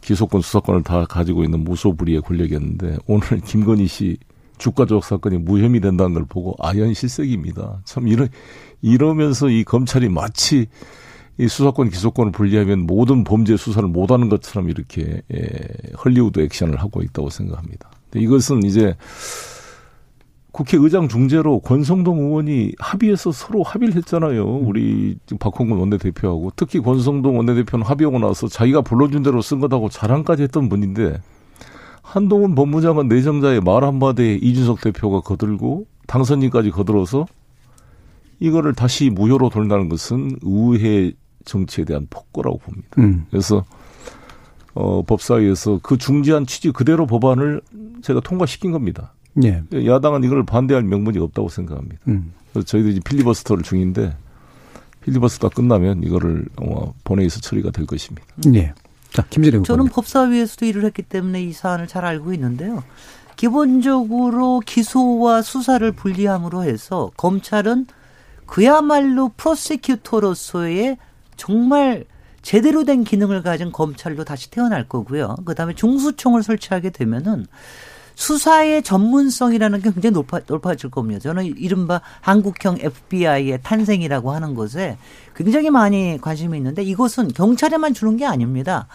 [0.00, 4.18] 기소권, 수사권을 다 가지고 있는 무소불위의 권력이었는데 오늘 김건희 씨
[4.58, 7.80] 주가 조작 사건이 무혐의 된다는 걸 보고 아연 실색입니다.
[7.84, 8.26] 참 이러
[8.80, 10.66] 이러면서 이 검찰이 마치
[11.38, 15.48] 이 수사권 기소권을 분리하면 모든 범죄 수사를 못하는 것처럼 이렇게 예,
[16.04, 17.90] 헐리우드 액션을 하고 있다고 생각합니다.
[18.14, 18.94] 이것은 이제
[20.52, 24.44] 국회의장 중재로 권성동 의원이 합의해서 서로 합의를 했잖아요.
[24.44, 30.42] 우리 지금 박홍근 원내대표하고 특히 권성동 원내대표는 합의하고 나서 자기가 불러준 대로 쓴 것하고 자랑까지
[30.42, 31.20] 했던 분인데
[32.02, 37.26] 한동훈 법무장관 내정자의 말 한마디에 이준석 대표가 거들고 당선인까지 거들어서
[38.38, 41.12] 이거를 다시 무효로 돌린다는 것은 의회
[41.46, 42.88] 정치에 대한 폭거라고 봅니다.
[42.98, 43.24] 음.
[43.30, 43.64] 그래서
[44.74, 47.62] 어, 법사위에서 그 중지한 취지 그대로 법안을
[48.02, 49.14] 제가 통과시킨 겁니다.
[49.44, 49.62] 예.
[49.72, 52.00] 야당은 이걸 반대할 명분이 없다고 생각합니다.
[52.08, 52.32] 음.
[52.52, 54.14] 그래서 저희들이 필리버스터를 중인데
[55.02, 58.26] 필리버스터가 끝나면 이거를 어, 본회의에서 처리가 될 것입니다.
[58.54, 58.74] 예.
[59.10, 62.82] 자, 김진애 저는 법사위에서도 일을 했기 때문에 이 사안을 잘 알고 있는데요.
[63.36, 67.86] 기본적으로 기소와 수사를 분리함으로 해서 검찰은
[68.46, 70.98] 그야말로 프로세큐터로서의
[71.36, 72.04] 정말
[72.42, 75.36] 제대로 된 기능을 가진 검찰로 다시 태어날 거고요.
[75.44, 77.46] 그다음에 중수총을 설치하게 되면은
[78.14, 81.20] 수사의 전문성이라는 게 굉장히 높아, 높아질 겁니다.
[81.20, 84.98] 저는 이른바 한국형 FBI의 탄생이라고 하는 것에
[85.34, 88.86] 굉장히 많이 관심이 있는데 이것은 경찰에만 주는 게 아닙니다.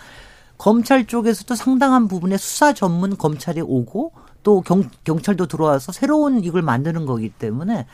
[0.57, 4.11] 검찰 쪽에서도 상당한 부분의 수사 전문 검찰이 오고
[4.43, 7.85] 또 경, 경찰도 들어와서 새로운 이걸 만드는 거기 때문에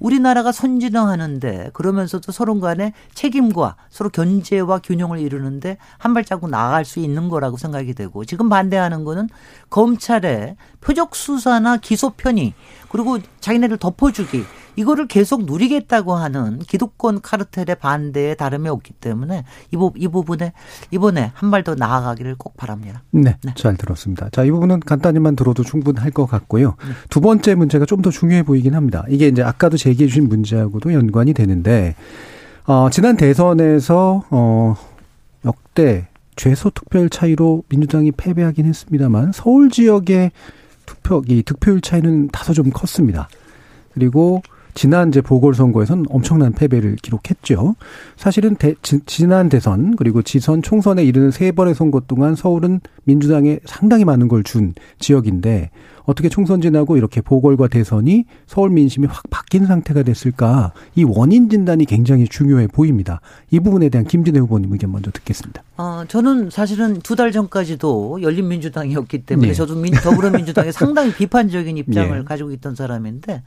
[0.00, 7.28] 우리나라가 선진화하는데 그러면서도 서로 간의 책임과 서로 견제와 균형을 이루는데 한 발자국 나아갈 수 있는
[7.28, 9.28] 거라고 생각이 되고 지금 반대하는 거는
[9.68, 12.54] 검찰의 표적 수사나 기소 편의
[12.88, 14.44] 그리고 자기네를 덮어주기
[14.80, 20.52] 이거를 계속 누리겠다고 하는 기득권 카르텔의 반대에 다름이 없기 때문에 이, 부, 이 부분에
[20.90, 23.02] 이번에 한 발 더 나아가기를 꼭 바랍니다.
[23.10, 24.30] 네, 네, 잘 들었습니다.
[24.30, 26.76] 자, 이 부분은 간단히만 들어도 충분할 것 같고요.
[26.80, 26.92] 네.
[27.10, 29.04] 두 번째 문제가 좀 더 중요해 보이긴 합니다.
[29.10, 31.94] 이게 이제 아까도 제기해 주신 문제하고도 연관이 되는데
[32.64, 34.76] 어, 지난 대선에서 어,
[35.44, 40.30] 역대 최소 투표율 차이로 민주당이 패배하긴 했습니다만 서울 지역의
[40.86, 43.28] 투표 이 득표율 차이는 다소 좀 컸습니다.
[43.92, 44.40] 그리고
[44.74, 47.76] 지난 이제 보궐선거에서는 엄청난 패배를 기록했죠.
[48.16, 53.58] 사실은 대, 지, 지난 대선 그리고 지선 총선에 이르는 세 번의 선거 동안 서울은 민주당에
[53.64, 55.70] 상당히 많은 걸 준 지역인데
[56.04, 60.72] 어떻게 총선 지나고 이렇게 보궐과 대선이 서울 민심이 확 바뀐 상태가 됐을까?
[60.96, 63.20] 이 원인 진단이 굉장히 중요해 보입니다.
[63.50, 65.62] 이 부분에 대한 김진애 후보님 의견 먼저 듣겠습니다.
[65.76, 69.54] 어, 저는 사실은 두 달 전까지도 열린민주당이었기 때문에 네.
[69.54, 72.24] 저도 민, 더불어민주당에 상당히 비판적인 입장을 네.
[72.24, 73.42] 가지고 있던 사람인데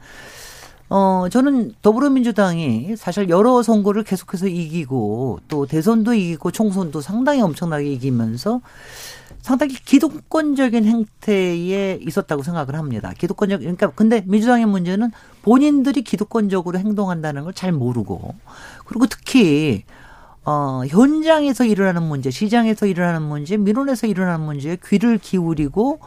[0.90, 8.60] 어, 저는 더불어민주당이 사실 여러 선거를 계속해서 이기고 또 대선도 이기고 총선도 상당히 엄청나게 이기면서
[9.40, 13.12] 상당히 기득권적인 행태에 있었다고 생각을 합니다.
[13.18, 15.10] 기득권적, 그러니까 근데 민주당의 문제는
[15.42, 18.34] 본인들이 기득권적으로 행동한다는 걸 잘 모르고
[18.86, 19.84] 그리고 특히
[20.44, 26.00] 어, 현장에서 일어나는 문제, 시장에서 일어나는 문제, 민원에서 일어나는 문제에 귀를 기울이고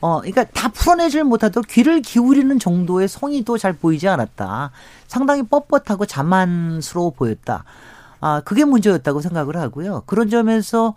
[0.00, 4.70] 어, 그러니까 다 풀어내질 못하도 귀를 기울이는 정도의 성의도 잘 보이지 않았다.
[5.06, 7.64] 상당히 뻣뻣하고 자만스러워 보였다.
[8.20, 10.02] 아, 그게 문제였다고 생각을 하고요.
[10.06, 10.94] 그런 점에서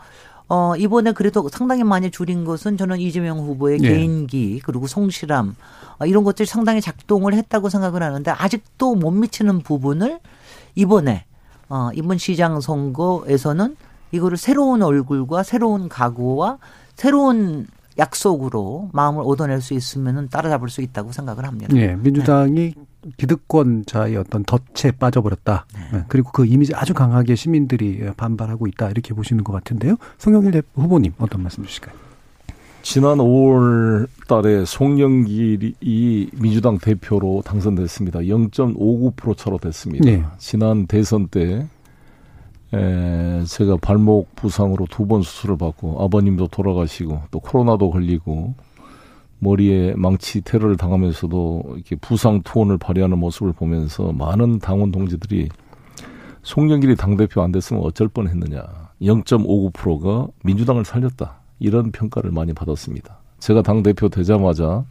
[0.47, 3.89] 어, 이번에 그래도 상당히 많이 줄인 것은 저는 이재명 후보의 네.
[3.89, 5.55] 개인기 그리고 성실함
[5.99, 10.19] 어, 이런 것들이 상당히 작동을 했다고 생각을 하는데 아직도 못 미치는 부분을
[10.75, 11.25] 이번에
[11.69, 13.75] 어, 이번 시장 선거에서는
[14.11, 16.59] 이거를 새로운 얼굴과 새로운 각오와
[16.95, 17.67] 새로운
[17.97, 21.73] 약속으로 마음을 얻어낼 수 있으면 따라잡을 수 있다고 생각을 합니다.
[21.73, 23.11] 네, 민주당이 네.
[23.17, 25.65] 기득권자의 어떤 덫에 빠져버렸다.
[25.73, 25.97] 네.
[25.97, 26.03] 네.
[26.07, 28.89] 그리고 그 이미지 아주 강하게 시민들이 반발하고 있다.
[28.89, 29.97] 이렇게 보시는 것 같은데요.
[30.17, 31.95] 송영길 후보님 어떤 말씀 주실까요?
[32.81, 38.19] 지난 5월 달에 송영길이 민주당 대표로 당선됐습니다.
[38.19, 40.05] 0.59% 차로 됐습니다.
[40.05, 40.23] 네.
[40.37, 41.65] 지난 대선 때
[42.73, 48.53] 에, 제가 발목 부상으로 두 번 수술을 받고 아버님도 돌아가시고 또 코로나도 걸리고
[49.39, 55.49] 머리에 망치 테러를 당하면서도 이렇게 부상 투혼을 발휘하는 모습을 보면서 많은 당원 동지들이
[56.43, 58.63] 송영길이 당대표 안 됐으면 어쩔 뻔 했느냐.
[59.01, 61.41] 0.59%가 민주당을 살렸다.
[61.59, 63.17] 이런 평가를 많이 받았습니다.
[63.39, 64.83] 제가 당대표 되자마자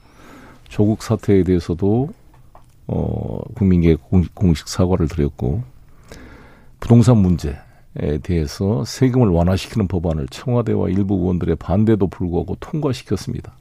[0.68, 2.09] 조국 사태에 대해서도
[2.89, 3.97] 어, 국민께
[4.35, 5.62] 공식 사과를 드렸고
[6.80, 7.57] 부동산 문제
[8.22, 13.55] 대해서 세금을 완화시키는 법안을 청와대와 일부 의원들의 반대도 불구하고 통과시켰습니다.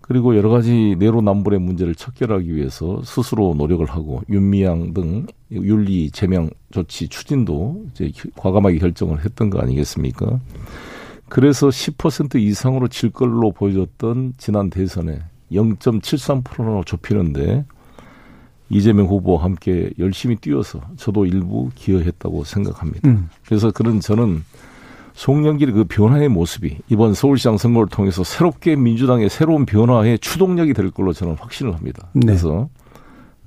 [0.00, 7.08] 그리고 여러 가지 내로남불의 문제를 척결하기 위해서 스스로 노력을 하고 윤미향 등 윤리 제명 조치
[7.08, 10.40] 추진도 이제 과감하게 결정을 했던 거 아니겠습니까?
[11.28, 17.64] 그래서 10% 이상으로 질 걸로 보여졌던 지난 대선에 0.73%로 좁히는데
[18.68, 23.08] 이재명 후보와 함께 열심히 뛰어서 저도 일부 기여했다고 생각합니다.
[23.08, 23.28] 음.
[23.46, 24.42] 그래서 그런 저는
[25.14, 31.12] 송영길의 그 변화의 모습이 이번 서울시장 선거를 통해서 새롭게 민주당의 새로운 변화의 추동력이 될 걸로
[31.12, 32.08] 저는 확신을 합니다.
[32.12, 32.26] 네.
[32.26, 32.68] 그래서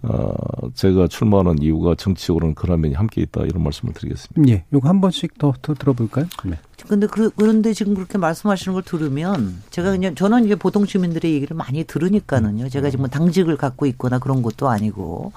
[0.02, 0.34] 어,
[0.76, 4.52] 제가 출마하는 이유가 정치적으로는 그런 면이 함께 있다 이런 말씀을 드리겠습니다.
[4.52, 6.26] 예, 이거 한 번씩 더, 더 들어볼까요?
[6.46, 6.58] 네.
[6.88, 11.56] 근데 그, 그런데 지금 그렇게 말씀하시는 걸 들으면 제가 그냥 저는 이제 보통 시민들의 얘기를
[11.56, 12.70] 많이 들으니까는요.
[12.70, 15.34] 제가 지금 뭐 당직을 갖고 있거나 그런 것도 아니고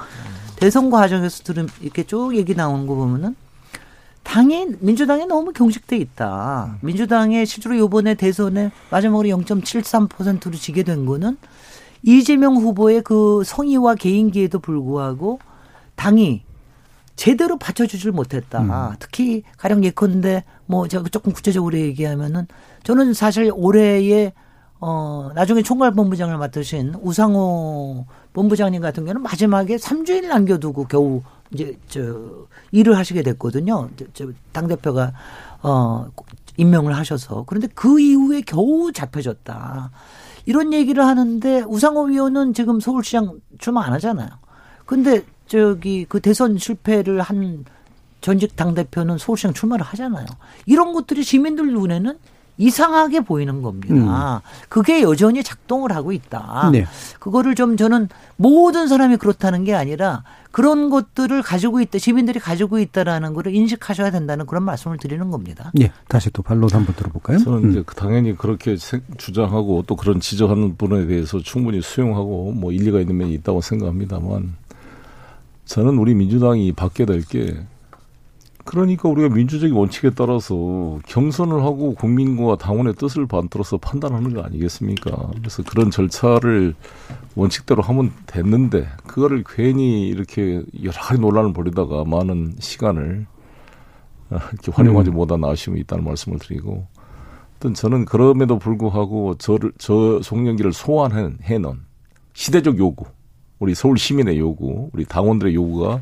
[0.57, 3.35] 대선 과정에서 들으면 이렇게 쭉 얘기 나오는 거 보면은
[4.23, 6.79] 당이 민주당이 너무 경직돼 있다.
[6.81, 11.37] 민주당의 실제로 요번에 대선에 마지막으로 0.73%로 지게 된 거는
[12.03, 15.39] 이재명 후보의 그 성의와 개인기에도 불구하고
[15.97, 16.43] 당이
[17.15, 18.61] 제대로 받쳐주질 못했다.
[18.63, 18.97] 음.
[18.99, 22.47] 특히 가령 예컨대 뭐 제가 조금 구체적으로 얘기하면은
[22.83, 24.33] 저는 사실 올해에
[24.81, 31.23] 어 나중에 총괄본부장을 맡으신 우상호 본부장님 같은 경우는 마지막에 3주일 남겨두고 겨우
[31.53, 32.01] 이제 저
[32.73, 33.91] 일을 하시게 됐거든요.
[34.15, 35.13] 저당 대표가
[35.63, 36.09] 어
[36.57, 39.91] 임명을 하셔서 그런데 그 이후에 겨우 잡혀졌다.
[40.45, 44.29] 이런 얘기를 하는데 우상호 위원은 지금 서울시장 출마 안 하잖아요.
[44.87, 47.65] 근데 저기 그 대선 실패를 한
[48.21, 50.27] 전직 당 대표는 서울시장 출마를 하잖아요.
[50.67, 52.19] 이런 것들이 시민들 눈에는
[52.59, 54.37] 이상하게 보이는 겁니다.
[54.37, 54.41] 음.
[54.69, 56.71] 그게 여전히 작동을 하고 있다.
[56.73, 56.87] 네.
[57.19, 63.33] 그거를 좀 저는 모든 사람이 그렇다는 게 아니라 그런 것들을 가지고 있다, 시민들이 가지고 있다라는
[63.33, 65.73] 거를 인식하셔야 된다는 그런 말씀을 드리는 겁니다.
[65.81, 67.39] 예, 다시 또 반론 한번 들어볼까요?
[67.39, 67.85] 저는 이제 음.
[67.97, 73.63] 당연히 그렇게 주장하고 또 그런 지적하는 분에 대해서 충분히 수용하고 뭐 일리가 있는 면이 있다고
[73.63, 74.55] 생각합니다만
[75.65, 77.65] 저는 우리 민주당이 받게 될게
[78.65, 85.31] 그러니까 우리가 민주적인 원칙에 따라서 경선을 하고 국민과 당원의 뜻을 받들어서 판단하는 거 아니겠습니까?
[85.37, 86.75] 그래서 그런 절차를
[87.35, 93.27] 원칙대로 하면 됐는데 그거를 괜히 이렇게 여러 가지 논란을 벌이다가 많은 시간을
[94.31, 95.15] 이렇게 활용하지 음.
[95.15, 96.87] 못한 아쉬움이 있다는 말씀을 드리고
[97.57, 101.81] 어떤 저는 그럼에도 불구하고 저를 저 송영기를 소환해 놓은
[102.33, 103.05] 시대적 요구,
[103.59, 106.01] 우리 서울 시민의 요구, 우리 당원들의 요구가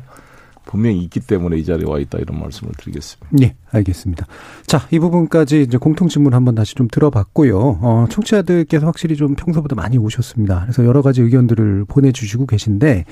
[0.65, 3.27] 분명히 있기 때문에 이 자리에 와 있다 이런 말씀을 드리겠습니다.
[3.31, 4.25] 네, 알겠습니다.
[4.65, 7.79] 자, 이 부분까지 이제 공통 질문 한번 다시 좀 들어봤고요.
[7.81, 10.61] 어, 청취자들께서 확실히 좀 평소보다 많이 오셨습니다.
[10.61, 13.05] 그래서 여러 가지 의견들을 보내주시고 계신데,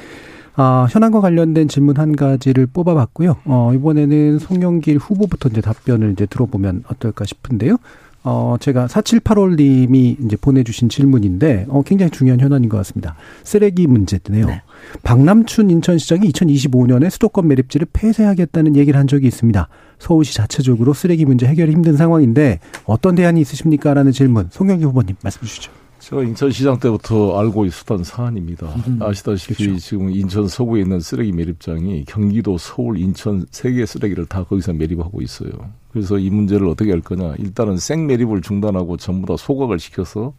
[0.55, 3.37] 아, 현안과 관련된 질문 한 가지를 뽑아봤고요.
[3.45, 7.77] 어, 이번에는 송영길 후보부터 이제 답변을 이제 들어보면 어떨까 싶은데요.
[8.24, 13.15] 어, 제가 4785님이 이제 보내주신 질문인데, 어, 굉장히 중요한 현안인 것 같습니다.
[13.43, 14.45] 쓰레기 문제네요.
[14.45, 14.61] 네.
[15.03, 19.67] 박남춘 인천시장이 2025년에 수도권 매립지를 폐쇄하겠다는 얘기를 한 적이 있습니다.
[19.99, 23.93] 서울시 자체적으로 쓰레기 문제 해결이 힘든 상황인데, 어떤 대안이 있으십니까?
[23.93, 25.78] 라는 질문, 송영기 후보님 말씀 주시죠.
[25.99, 28.67] 제가 인천시장 때부터 알고 있었던 사안입니다.
[28.87, 29.79] 음, 아시다시피 그렇죠.
[29.79, 35.21] 지금 인천 서구에 있는 쓰레기 매립장이 경기도, 서울, 인천 세 개 쓰레기를 다 거기서 매립하고
[35.21, 35.51] 있어요.
[35.91, 37.35] 그래서 이 문제를 어떻게 할 거냐.
[37.39, 40.33] 일단은 생 매립을 중단하고 전부 다 소각을 시켜서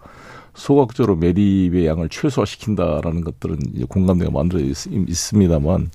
[0.54, 5.90] 소각적으로 매립의 양을 최소화시킨다라는 것들은 이제 공감대가 만들어 있, 있습니다만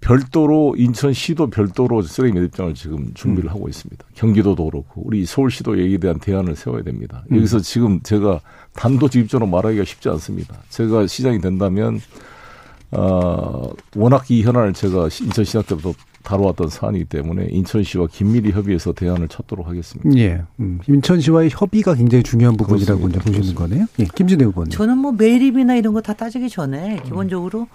[0.00, 3.54] 별도로 인천시도 별도로 쓰레기 매립장을 지금 준비를 음.
[3.54, 4.04] 하고 있습니다.
[4.14, 7.24] 경기도도 그렇고 우리 서울시도 여기에 대한 대안을 세워야 됩니다.
[7.32, 7.38] 음.
[7.38, 8.40] 여기서 지금 제가
[8.76, 10.56] 단도직입적으로 말하기가 쉽지 않습니다.
[10.68, 12.00] 제가 시장이 된다면
[12.92, 19.66] 어, 워낙 이 현안을 제가 인천시장 때부터 다뤄왔던 사안이기 때문에 인천시와 긴밀히 협의해서 대안을 찾도록
[19.68, 20.18] 하겠습니다.
[20.18, 20.42] 예.
[20.60, 23.86] 음, 인천시와의 협의가 굉장히 중요한 부분이라고 이제 보시는 거네요.
[24.00, 24.04] 예.
[24.14, 24.70] 김진애 의원님.
[24.70, 27.68] 저는 뭐 매립이나 이런 거 다 따지기 전에 기본적으로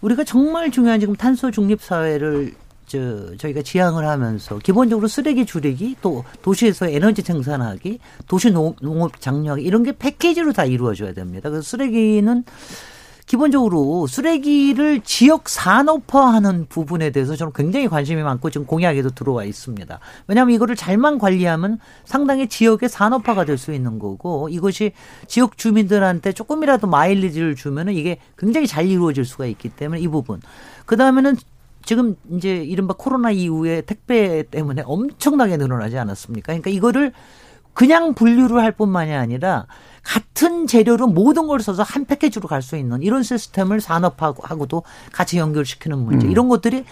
[0.00, 2.54] 우리가 정말 중요한 지금 탄소 중립 사회를
[2.92, 9.82] 저 저희가 지향을 하면서 기본적으로 쓰레기 줄이기 또 도시에서 에너지 생산하기 도시 농업 장려하기 이런
[9.82, 11.48] 게 패키지로 다 이루어져야 됩니다.
[11.48, 12.44] 그래서 쓰레기는
[13.24, 19.98] 기본적으로 쓰레기를 지역 산업화하는 부분에 대해서 저는 굉장히 관심이 많고 지금 공약에도 들어와 있습니다.
[20.26, 24.92] 왜냐하면 이거를 잘만 관리하면 상당히 지역의 산업화가 될 수 있는 거고 이것이
[25.28, 30.42] 지역 주민들한테 조금이라도 마일리지를 주면은 이게 굉장히 잘 이루어질 수가 있기 때문에 이 부분.
[30.84, 31.36] 그 다음에는
[31.84, 36.46] 지금 이제 이른바 코로나 이후에 택배 때문에 엄청나게 늘어나지 않았습니까?
[36.52, 37.12] 그러니까 이거를
[37.74, 39.66] 그냥 분류를 할 뿐만이 아니라
[40.02, 45.98] 같은 재료로 모든 걸 써서 한 패키지로 갈 수 있는 이런 시스템을 산업하고도 같이 연결시키는
[45.98, 46.26] 문제.
[46.26, 46.30] 음.
[46.30, 46.84] 이런 것들이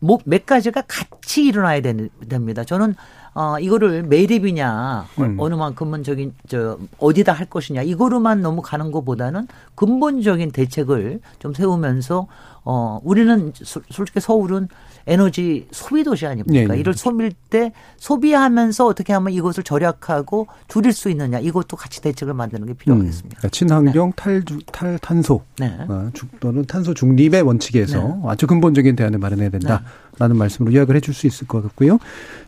[0.00, 2.64] 뭐 몇 가지가 같이 일어나야 됩니다.
[2.64, 2.96] 저는
[3.34, 5.36] 어 이거를 매립이냐 음.
[5.38, 12.26] 어느 만큼은 저기 저 어디다 할 것이냐 이거로만 너무 가는 것보다는 근본적인 대책을 좀 세우면서
[12.64, 14.68] 어 우리는 솔직히 서울은
[15.06, 16.52] 에너지 소비 도시 아닙니까?
[16.52, 16.78] 네, 네.
[16.78, 22.66] 이를 소비일 때 소비하면서 어떻게 하면 이것을 절약하고 줄일 수 있느냐 이것도 같이 대책을 만드는
[22.66, 23.40] 게 필요하겠습니다.
[23.42, 24.16] 음, 친환경 네.
[24.16, 25.74] 탈, 탈 탄소 네.
[25.88, 28.22] 어, 또는 탄소 중립의 원칙에서 네.
[28.26, 29.82] 아주 근본적인 대안을 마련해야 된다
[30.20, 30.38] 라는 네.
[30.38, 31.98] 말씀으로 요약을 해줄 수 있을 것 같고요.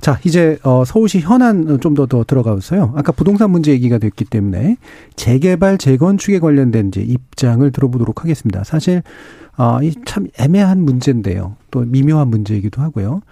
[0.00, 2.92] 자 이제 어, 서울시 현안 좀 더 더 들어가보세요.
[2.96, 4.76] 아까 부동산 문제 얘기가 됐기 때문에
[5.16, 8.62] 재개발 재건축에 관련된 이제 입장을 들어보도록 하겠습니다.
[8.64, 9.02] 사실
[9.56, 11.56] 어, 이참 애매한 문제인데요.
[11.70, 13.22] 또 미묘한 문제이기도 하고요.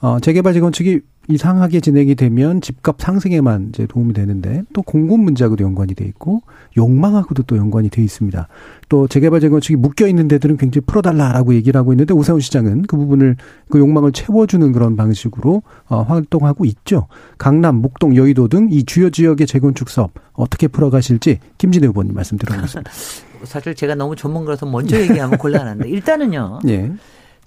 [0.00, 5.94] 어, 재개발 재건축이 이상하게 진행이 되면 집값 상승에만 이제 도움이 되는데 또 공급 문제하고도 연관이
[5.94, 6.42] 돼 있고
[6.76, 8.48] 욕망하고도 또 연관이 돼 있습니다.
[8.88, 13.36] 또 재개발 재건축이 묶여 있는 데들은 굉장히 풀어달라라고 얘기를 하고 있는데 오세훈 시장은 그 부분을
[13.68, 17.06] 그 욕망을 채워주는 그런 방식으로 어, 활동하고 있죠.
[17.36, 22.90] 강남, 목동, 여의도 등 이 주요 지역의 재건축 사업 어떻게 풀어가실지 김진애 후보님 말씀 드려보겠습니다.
[23.44, 26.60] 사실 제가 너무 전문가라서 먼저 얘기하면 곤란한데 일단은요.
[26.68, 26.92] 예.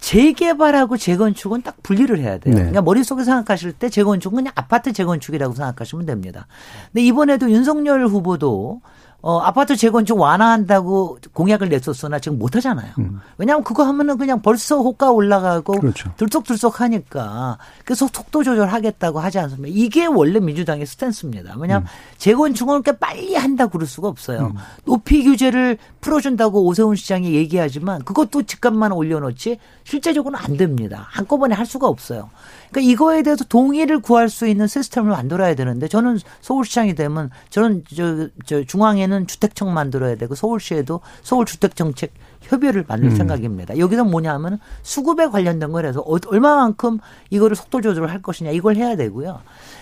[0.02, 2.54] 재개발하고 재건축은 딱 분리를 해야 돼요.
[2.54, 2.60] 네.
[2.60, 6.48] 그러니까 머릿속에 생각하실 때 재건축은 그냥 아파트 재건축이라고 생각하시면 됩니다.
[6.92, 8.82] 근데 이번에도 윤석열 후보도
[9.22, 12.92] 어, 아파트 재건축 완화한다고 공약을 냈었으나 지금 못 하잖아요.
[12.98, 13.20] 음.
[13.38, 16.12] 왜냐하면 그거 하면은 그냥 벌써 호가 올라가고 그렇죠.
[16.18, 19.74] 들썩들썩 하니까 계속 속도 조절하겠다고 하지 않습니까?
[19.78, 21.56] 이게 원래 민주당의 스탠스입니다.
[21.58, 22.18] 왜냐하면 음.
[22.18, 24.54] 재건축을 그렇게 빨리 한다 그럴 수가 없어요.
[24.54, 24.60] 음.
[24.86, 31.08] 높이 규제를 풀어준다고 오세훈 시장이 얘기하지만 그것도 집값만 올려놓지 실제적으로는 안 됩니다.
[31.12, 32.30] 한꺼번에 할 수가 없어요.
[32.72, 38.30] 그러니까 이거에 대해서 동의를 구할 수 있는 시스템을 만들어야 되는데 저는 서울시장이 되면 저는 저,
[38.46, 43.16] 저 중앙에는 주택청 만들어야 되고 서울시에도 서울 주택 정책 협의를 만들 음.
[43.16, 43.78] 생각입니다.
[43.78, 47.00] 여기서 뭐냐면 수급에 관련된 거라서 어, 얼마만큼
[47.30, 49.42] 이거를 속도 조절을 할 것이냐 이걸 해야 되고요.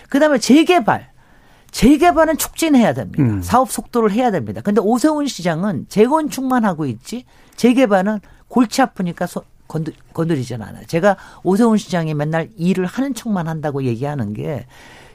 [0.09, 1.09] 그다음에 재개발.
[1.71, 3.23] 재개발은 촉진해야 됩니다.
[3.23, 3.41] 음.
[3.41, 4.61] 사업 속도를 해야 됩니다.
[4.61, 7.25] 근데 오세훈 시장은 재건축만 하고 있지
[7.57, 10.85] 재개발은 골치 아프니까 소, 건드, 건드리지는 않아요.
[10.87, 14.65] 제가 오세훈 시장이 맨날 일을 하는 척만 한다고 얘기하는 게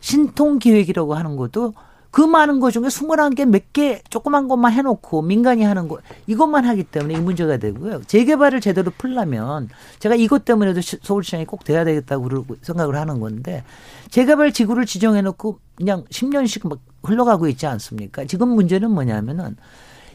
[0.00, 1.74] 신통 기획이라고 하는 것도
[2.14, 5.98] 그 많은 것 중에 21개 몇 개 조그만 것만 해놓고 민간이 하는 거
[6.28, 8.02] 이것만 하기 때문에 이 문제가 되고요.
[8.06, 13.64] 재개발을 제대로 풀려면 제가 이것 때문에도 서울시장이 꼭 돼야 되겠다고 생각을 하는 건데
[14.10, 18.24] 재개발 지구를 지정해놓고 그냥 10년씩 막 흘러가고 있지 않습니까?
[18.26, 19.56] 지금 문제는 뭐냐면은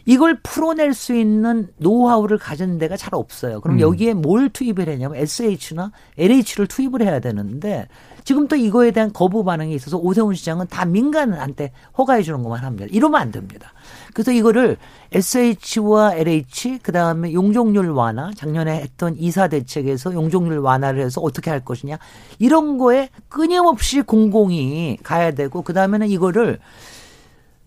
[0.06, 3.62] 이걸 풀어낼 수 있는 노하우를 가진 데가 잘 없어요.
[3.62, 3.82] 그럼 음.
[3.82, 7.88] 여기에 뭘 투입을 했냐면 SH나 LH를 투입을 해야 되는데
[8.24, 12.86] 지금 또 이거에 대한 거부 반응이 있어서 오세훈 시장은 다 민간한테 허가해 주는 것만 합니다.
[12.91, 13.74] 이러면 안 됩니다.
[14.14, 14.78] 그래서 이거를
[15.12, 21.97] SH와 LH 그다음에 용적률 완화 작년에 했던 이사 대책에서 용적률 완화를 해서 어떻게 할 것이냐
[22.38, 26.60] 이런 거에 끊임없이 공공이 가야 되고 그다음에는 이거를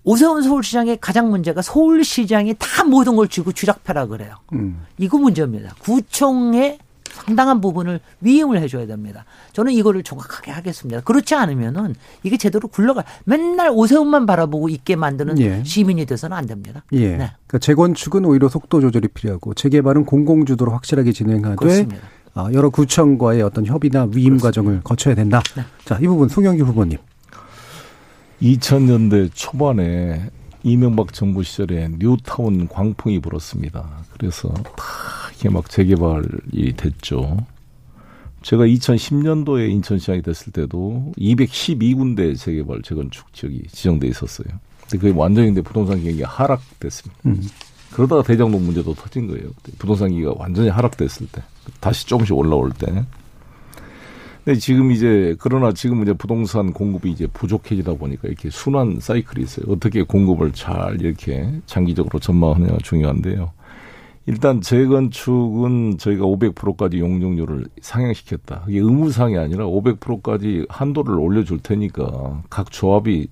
[0.05, 4.35] 오세훈 서울시장의 가장 문제가 서울시장이 다 모든 걸 쥐고 쥐락펴라 그래요.
[4.53, 4.85] 음.
[4.99, 5.75] 이거 문제입니다.
[5.81, 6.79] 구청의
[7.13, 9.25] 상당한 부분을 위임을 해줘야 됩니다.
[9.53, 11.03] 저는 이거를 정확하게 하겠습니다.
[11.03, 15.63] 그렇지 않으면은 이게 제대로 굴러가 맨날 오세훈만 바라보고 있게 만드는 예.
[15.63, 16.83] 시민이 돼서는 안 됩니다.
[16.93, 17.09] 예.
[17.11, 17.17] 네.
[17.47, 22.01] 그러니까 재건축은 오히려 속도 조절이 필요하고 재개발은 공공주도로 확실하게 진행하되 그렇습니다.
[22.35, 24.47] 아, 여러 구청과의 어떤 협의나 위임 그렇습니다.
[24.49, 25.43] 과정을 거쳐야 된다.
[25.55, 25.63] 네.
[25.85, 26.99] 자, 이 부분 송영기 후보님.
[28.43, 30.31] 2000년대 초반에
[30.65, 33.89] 이명박 정부 시절에 뉴타운 광풍이 불었습니다.
[34.13, 34.85] 그래서 다
[35.37, 37.39] 이게 막 재개발이 됐죠.
[38.43, 44.49] 제가 2010년도에 인천시장이 됐을 때도 212군데 재개발 재건축 지역이 지정돼 있었어요.
[44.83, 47.21] 근데 그게 완전히 근데 부동산 경기가 하락됐습니다.
[47.27, 47.41] 음.
[47.93, 49.51] 그러다가 대장동 문제도 터진 거예요.
[49.79, 51.43] 부동산 기가 완전히 하락됐을 때
[51.79, 53.05] 다시 조금씩 올라올 때
[54.45, 59.67] 근데 지금 이제 그러나 지금 이제 부동산 공급이 이제 부족해지다 보니까 이렇게 순환 사이클이 있어요.
[59.69, 63.53] 어떻게 공급을 잘 이렇게 장기적으로 전망하느냐가 중요한데요.
[64.27, 68.65] 일단 재건축은 저희가 500%까지 용적률을 상향시켰다.
[68.69, 73.29] 이게 의무상이 아니라 500%까지 한도를 올려줄 테니까 각 조합이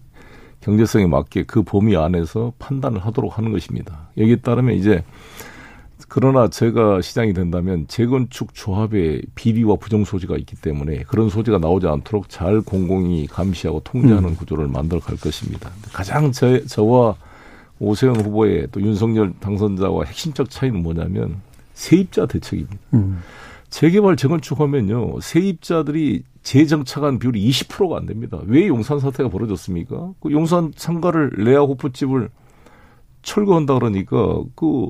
[0.61, 4.11] 경제성에 맞게 그 범위 안에서 판단을 하도록 하는 것입니다.
[4.19, 5.03] 여기에 따르면 이제
[6.11, 12.29] 그러나 제가 시장이 된다면 재건축 조합의 비리와 부정 소지가 있기 때문에 그런 소지가 나오지 않도록
[12.29, 14.35] 잘 공공이 감시하고 통제하는 음.
[14.35, 15.71] 구조를 만들어 갈 것입니다.
[15.93, 17.15] 가장 저, 저와
[17.79, 21.43] 오세훈 후보의 또 윤석열 당선자와 핵심적 차이는 뭐냐면
[21.75, 22.77] 세입자 대책입니다.
[22.95, 23.21] 음.
[23.69, 28.41] 재개발 재건축하면요 세입자들이 재정착한 비율이 20%가 안 됩니다.
[28.47, 30.15] 왜 용산 사태가 벌어졌습니까?
[30.19, 32.31] 그 용산 상가를 레아 호프집을
[33.23, 34.89] 철거한다 그러니까 그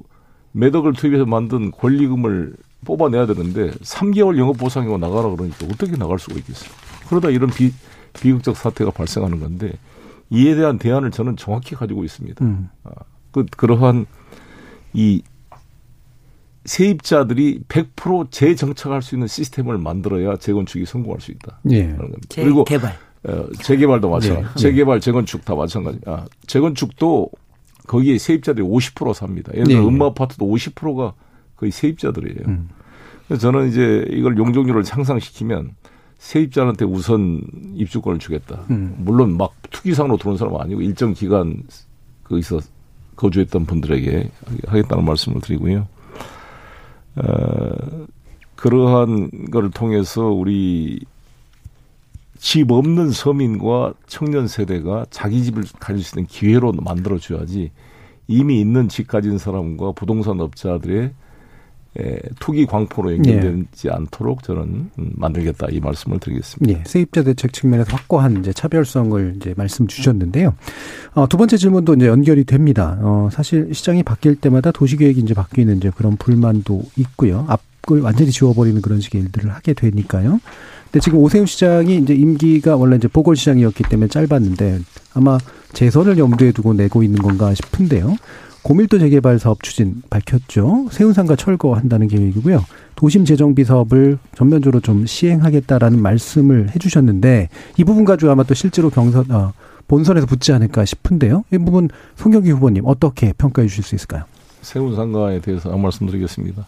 [0.52, 6.70] 매덕을 투입해서 만든 권리금을 뽑아내야 되는데 3개월 영업 보상이고 나가라 그러니까 어떻게 나갈 수가 있겠어요?
[7.08, 7.72] 그러다 이런 비,
[8.14, 9.72] 비극적 사태가 발생하는 건데
[10.30, 12.44] 이에 대한 대안을 저는 정확히 가지고 있습니다.
[12.44, 12.68] 음.
[12.84, 12.90] 아,
[13.32, 14.06] 그 그러한
[14.92, 15.22] 이
[16.64, 21.60] 세입자들이 100% 재정착할 수 있는 시스템을 만들어야 재건축이 성공할 수 있다.
[21.70, 21.96] 예.
[22.34, 22.96] 그리고 개발.
[23.24, 24.54] 어, 재개발도 마찬가지.
[24.54, 24.60] 네.
[24.60, 25.98] 재개발, 재건축 다 마찬가지.
[26.06, 27.30] 아, 재건축도
[27.90, 29.50] 거기에 세입자들이 50% 삽니다.
[29.52, 29.86] 예를 들어 네.
[29.88, 31.12] 음마 아파트도 50%가
[31.56, 32.46] 거의 세입자들이에요.
[32.46, 32.68] 음.
[33.26, 35.72] 그래서 저는 이제 이걸 용적률을 상상시키면
[36.18, 37.42] 세입자한테 우선
[37.74, 38.60] 입주권을 주겠다.
[38.70, 38.94] 음.
[38.98, 41.64] 물론 막 투기상으로 들어온 사람은 아니고 일정 기간
[42.22, 42.60] 거기서
[43.16, 44.30] 거주했던 분들에게
[44.68, 45.88] 하겠다는 말씀을 드리고요.
[47.16, 48.06] 어,
[48.54, 51.00] 그러한 것을 통해서 우리
[52.40, 57.70] 집 없는 서민과 청년 세대가 자기 집을 가질 수 있는 기회로 만들어줘야지
[58.28, 61.12] 이미 있는 집 가진 사람과 부동산 업자들의
[61.98, 63.90] 에, 투기 광포로 연결되지 예.
[63.90, 66.80] 않도록 저는 음, 만들겠다 이 말씀을 드리겠습니다.
[66.80, 70.54] 예, 세입자 대책 측면에서 확고한 이제 차별성을 이제 말씀 주셨는데요.
[71.14, 72.96] 어, 두 번째 질문도 이제 연결이 됩니다.
[73.02, 77.44] 어, 사실 시장이 바뀔 때마다 도시계획이 이제 바뀌는 이제 그런 불만도 있고요.
[77.48, 80.38] 앞을 완전히 지워버리는 그런 식의 일들을 하게 되니까요.
[80.90, 84.80] 근데 지금 오세훈 시장이 이제 임기가 원래 이제 보궐 시장이었기 때문에 짧았는데
[85.14, 85.38] 아마
[85.72, 88.16] 재선을 염두에 두고 내고 있는 건가 싶은데요.
[88.62, 90.88] 고밀도 재개발 사업 추진 밝혔죠.
[90.90, 92.64] 세운상가 철거한다는 계획이고요.
[92.96, 99.30] 도심 재정비 사업을 전면적으로 좀 시행하겠다라는 말씀을 해주셨는데 이 부분 가지고 아마 또 실제로 경선
[99.30, 99.52] 어,
[99.86, 101.44] 본선에서 붙지 않을까 싶은데요.
[101.52, 104.24] 이 부분 송경기 후보님 어떻게 평가해 주실 수 있을까요?
[104.62, 106.66] 세운상가에 대해서 한 말씀드리겠습니다.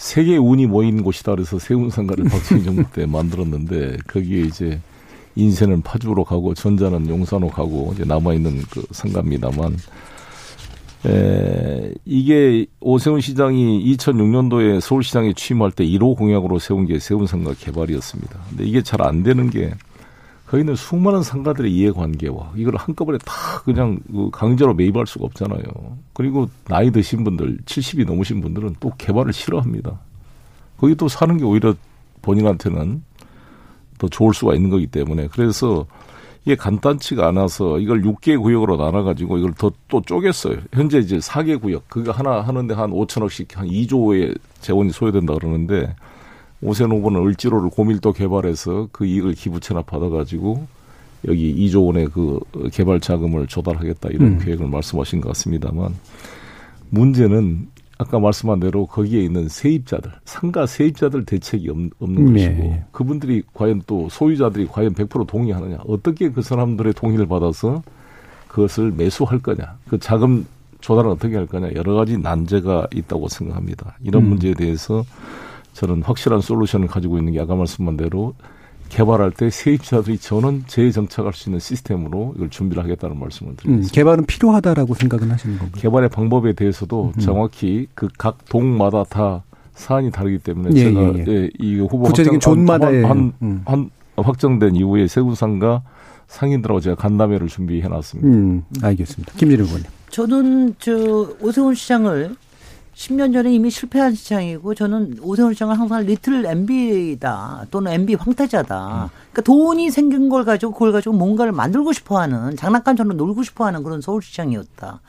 [0.00, 4.80] 세계 운이 모인 곳이다 그래서 세운상가를 박정희 정부 때 만들었는데 거기에 이제
[5.36, 9.76] 인쇄는 파주로 가고 전자는 용산으로 가고 이제 남아 있는 그 상가입니다만
[11.06, 18.38] 에, 이게 오세훈 시장이 2006년도에 서울시장에 취임할 때 1호 공약으로 세운 게 세운 상가 개발이었습니다.
[18.48, 19.70] 근데 이게 잘 안 되는 게
[20.50, 25.62] 거기는 수많은 상가들의 이해관계와 이걸 한꺼번에 다 그냥 그 강제로 매입할 수가 없잖아요.
[26.12, 30.00] 그리고 나이 드신 분들, 70이 넘으신 분들은 또 개발을 싫어합니다.
[30.76, 31.72] 거기 또 사는 게 오히려
[32.22, 33.00] 본인한테는
[33.98, 35.86] 더 좋을 수가 있는 거기 때문에 그래서
[36.44, 40.62] 이게 간단치가 않아서 이걸 6개 구역으로 나눠가지고 이걸 더 또 쪼갰어요.
[40.72, 41.88] 현재 이제 4개 구역.
[41.88, 45.94] 그거 하나 하는데 한 5천억씩 한 2조의 재원이 소요된다 그러는데
[46.62, 50.66] 오세훈 후보는 을지로를 고밀도 개발해서 그 이익을 기부 체납 받아 가지고
[51.26, 52.40] 여기 2조 원의 그
[52.72, 54.38] 개발 자금을 조달하겠다 이런 음.
[54.38, 55.94] 계획을 말씀하신 것 같습니다만
[56.90, 57.68] 문제는
[58.00, 62.48] 아까 말씀한 대로 거기에 있는 세입자들, 상가 세입자들 대책이 없는 네.
[62.48, 67.82] 것이고 그분들이 과연 또 소유자들이 과연 100% 동의하느냐, 어떻게 그 사람들의 동의를 받아서
[68.48, 70.46] 그것을 매수할 거냐, 그 자금
[70.80, 73.98] 조달을 어떻게 할 거냐 여러 가지 난제가 있다고 생각합니다.
[74.02, 74.28] 이런 음.
[74.30, 75.04] 문제에 대해서
[75.80, 78.34] 저는 확실한 솔루션을 가지고 있는 게 아까 말씀한 대로
[78.90, 83.88] 개발할 때 세입자들이 전원 재정착할 수 있는 시스템으로 이걸 준비를 하겠다는 말씀을 드리겠습니다.
[83.88, 85.80] 음, 개발은 필요하다라고 생각은 하시는 건가요?
[85.80, 87.20] 개발의 방법에 대해서도 음.
[87.20, 91.50] 정확히 그 각 동마다 다 사안이 다르기 때문에 예, 제가 예, 예.
[91.58, 93.62] 이 후보 구체적인 존마다의 한, 음.
[93.64, 95.80] 한, 확정된 이후에 세구상과
[96.26, 98.28] 상인들하고 제가 간담회를 준비해 놨습니다.
[98.28, 99.32] 음, 알겠습니다.
[99.38, 99.86] 김진일 의원님.
[100.10, 100.92] 저는 저
[101.40, 102.36] 오세훈 시장을
[103.00, 109.10] 10년 전에 이미 실패한 시장이고 저는 오세훈 시장은 항상 리틀 MB다 또는 MB 황태자다.
[109.32, 115.00] 그러니까 돈이 생긴 걸 가지고 그걸 가지고 뭔가를 만들고 싶어하는 장난감처럼 놀고 싶어하는 그런 서울시장이었다.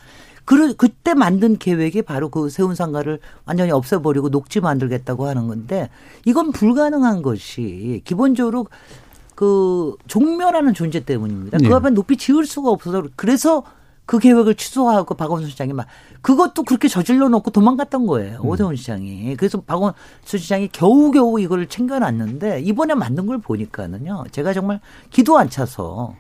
[0.46, 5.90] 그 그때 만든 계획이 바로 그 세운 상가를 완전히 없애버리고 녹지 만들겠다고 하는 건데
[6.26, 8.68] 이건 불가능한 것이 기본적으로
[9.36, 11.58] 그 종묘라는 존재 때문입니다.
[11.58, 11.74] 그 네.
[11.74, 13.64] 앞에 높이 지을 수가 없어서 그래서
[14.12, 15.88] 그 계획을 취소하고 박원순 시장이 막
[16.22, 18.42] 그것도 그렇게 저질러 놓고 도망갔던 거예요.
[18.44, 18.46] 음.
[18.46, 19.38] 오세훈 시장이.
[19.38, 24.26] 그래서 박원순 시장이 겨우겨우 이걸 챙겨놨는데 이번에 만든 걸 보니까는요.
[24.32, 24.82] 제가 정말
[25.12, 26.14] 기도 안 차서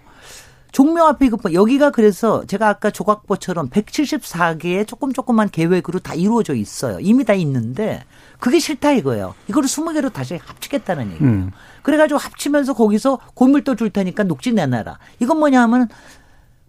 [0.72, 6.98] 종묘 앞에 이거 여기가 그래서 제가 아까 조각보처럼 174개의 조금 조금만 계획으로 다 이루어져 있어요.
[7.02, 8.06] 이미 다 있는데
[8.40, 9.36] 그게 싫다 이거예요.
[9.50, 11.30] 이거를 20개로 다시 합치겠다는 얘기예요.
[11.30, 11.52] 음.
[11.82, 14.98] 그래가지고 합치면서 거기서 고밀도 줄 테니까 녹지 내놔라.
[15.20, 15.90] 이건 뭐냐 하면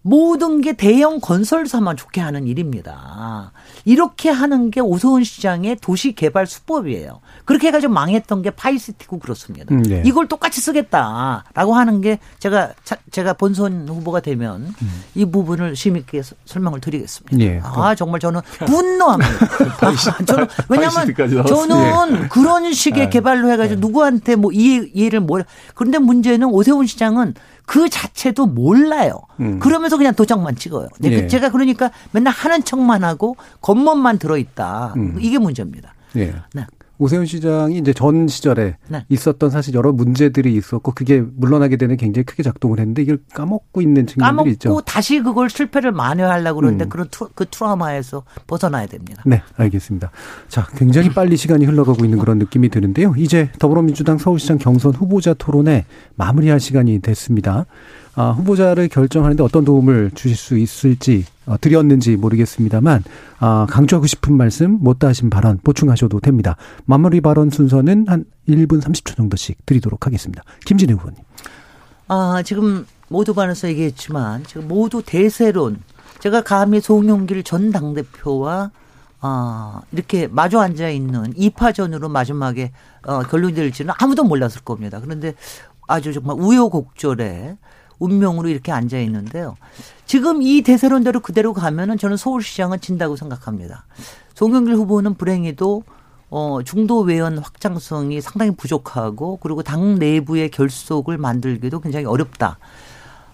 [0.03, 3.53] 모든 게 대형 건설사만 좋게 하는 일입니다.
[3.85, 7.21] 이렇게 하는 게 오세훈 시장의 도시 개발 수법이에요.
[7.45, 9.73] 그렇게 해가지고 망했던 게 파이시티고 그렇습니다.
[9.75, 10.03] 음, 네.
[10.05, 12.73] 이걸 똑같이 쓰겠다라고 하는 게 제가
[13.11, 15.03] 제가 본선 후보가 되면 음.
[15.15, 17.39] 이 부분을 심있게 설명을 드리겠습니다.
[17.41, 17.61] 예.
[17.63, 19.33] 아 정말 저는 분노합니다.
[19.87, 21.47] 아, 저는 왜냐하면.
[21.47, 23.11] 저는 그런 식의 네.
[23.11, 25.45] 개발로 해가지고 누구한테 뭐 이해, 이해를 뭘
[25.75, 27.35] 그런데 문제는 오세훈 시장은
[27.67, 29.21] 그 자체도 몰라요.
[29.41, 29.59] 음.
[29.59, 30.89] 그러면서 그냥 도장만 찍어요.
[30.95, 31.23] 근데 예.
[31.23, 34.95] 그 제가 그러니까 맨날 하는 척만 하고 겉멋만 들어있다.
[34.97, 35.17] 음.
[35.21, 35.95] 이게 문제입니다.
[36.17, 36.35] 예.
[37.03, 37.05] 네.
[37.05, 39.05] 오세훈 시장이 이제 전 시절에 네.
[39.09, 44.07] 있었던 사실 여러 문제들이 있었고 그게 물러나게 되는 굉장히 크게 작동을 했는데 이걸 까먹고 있는
[44.07, 44.81] 측면들이 까먹고 있죠.
[44.87, 46.89] 다시 그걸 실패를 만회하려고 그러는데 음.
[46.89, 49.23] 그런 투, 그 트라우마에서 벗어나야 됩니다.
[49.27, 50.11] 네, 알겠습니다.
[50.49, 53.15] 자, 굉장히 빨리 시간이 흘러가고 있는 그런 느낌이 드는데요.
[53.17, 55.85] 이제 더불어민주당 서울시장 경선 후보자 토론에
[56.15, 57.67] 마무리할 시간이 됐습니다.
[58.15, 63.03] 아, 후보자를 결정하는데 어떤 도움을 주실 수 있을지 어, 드렸는지 모르겠습니다만
[63.39, 66.57] 아, 강조하고 싶은 말씀 못다 하신 발언 보충하셔도 됩니다.
[66.85, 70.43] 마무리 발언 순서는 한 1분 30초 정도씩 드리도록 하겠습니다.
[70.65, 71.19] 김진애 후보님.
[72.09, 75.81] 아, 지금 모두 반에서 얘기했지만 지금 모두 대세론
[76.21, 78.71] 제가 감히 송영길 전 당대표와
[79.21, 82.73] 아, 이렇게 마주 앉아 있는 2파전으로 마지막에
[83.05, 85.01] 어, 결론이 될지는 아무도 몰랐을 겁니다.
[85.01, 85.35] 그런데
[85.87, 87.57] 아주 정말 우여곡절에
[88.03, 89.57] 운명으로 이렇게 앉아 있는데요.
[90.07, 93.85] 지금 이 대세론대로 그대로 가면은 저는 서울시장은 진다고 생각합니다.
[94.35, 95.83] 송영길 후보는 불행히도
[96.31, 102.59] 어, 중도 외연 확장성이 상당히 부족하고 그리고 당 내부의 결속을 만들기도 굉장히 어렵다.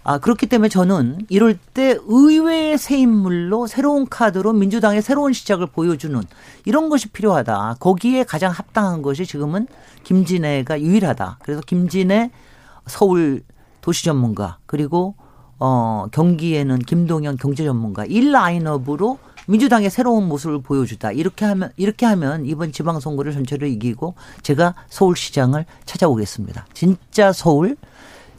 [0.02, 6.18] 아, 그렇기 때문에 저는 이럴 때 의외의 새 인물로 새로운 카드로 민주당의 새로운 시작을 보여주는
[6.64, 7.76] 이런 것이 필요하다.
[7.78, 9.66] 거기에 가장 합당한 것이 지금은
[10.04, 11.38] 김진애가 유일하다.
[11.42, 12.30] 그래서 김진애
[12.86, 13.42] 서울
[13.80, 15.14] 도시 전문가 그리고
[15.58, 19.18] 어 경기에는 김동연 경제 전문가 일 라인업으로
[19.48, 21.12] 민주당의 새로운 모습을 보여주다.
[21.12, 26.66] 이렇게 하면 이렇게 하면 이번 지방 선거를 전체로 이기고 제가 서울시장을 찾아오겠습니다.
[26.74, 27.76] 진짜 서울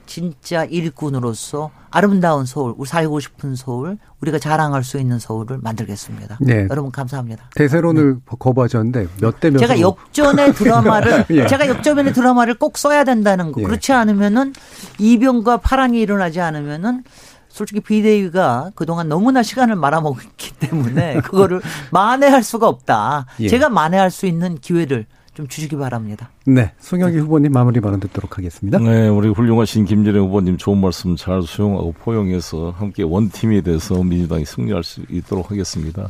[0.09, 6.39] 진짜 일꾼으로서 아름다운 서울, 우리 살고 싶은 서울, 우리가 자랑할 수 있는 서울을 만들겠습니다.
[6.41, 6.65] 네.
[6.71, 7.51] 여러분 감사합니다.
[7.55, 11.45] 대세론을 거부하셨는데 몇 대 몇으로 제가 역전의 드라마를 예.
[11.45, 13.61] 제가 역전의 드라마를 꼭 써야 된다는 거.
[13.61, 13.65] 예.
[13.65, 14.53] 그렇지 않으면은
[14.97, 17.03] 이변과 파란이 일어나지 않으면은
[17.47, 23.27] 솔직히 비대위가 그동안 너무나 시간을 말아먹었기 때문에 그거를 만회할 수가 없다.
[23.41, 23.47] 예.
[23.47, 25.05] 제가 만회할 수 있는 기회를
[25.39, 26.29] 좀 주시기 바랍니다.
[26.45, 28.77] 네, 송영기 후보님 마무리 발언 듣도록 하겠습니다.
[28.77, 34.83] 네, 우리 훌륭하신 김진애 후보님 좋은 말씀 잘 수용하고 포용해서 함께 원팀이 돼서 민주당이 승리할
[34.83, 36.09] 수 있도록 하겠습니다.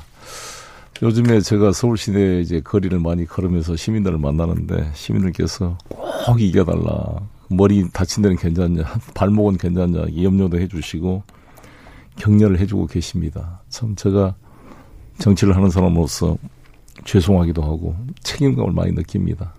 [1.04, 5.78] 요즘에 제가 서울 시내 이제 거리를 많이 걸으면서 시민들을 만나는데 시민들께서
[6.26, 7.20] 꼭 이겨달라.
[7.50, 8.82] 머리 다친 데는 괜찮냐,
[9.14, 11.22] 발목은 괜찮냐, 이 염려도 해주시고
[12.16, 13.62] 격려를 해주고 계십니다.
[13.70, 14.34] 참 제가
[15.20, 16.36] 정치를 하는 사람으로서
[17.06, 19.54] 죄송하기도 하고 책임감을 많이 느낍니다.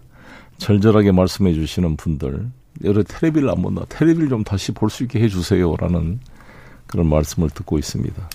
[0.58, 2.50] 절절하게 말씀해 주시는 분들,
[2.84, 3.84] 여러 텔레비를 안 본다.
[3.88, 6.20] 텔레비를 좀 다시 볼 수 있게 해 주세요라는
[6.86, 8.30] 그런 말씀을 듣고 있습니다.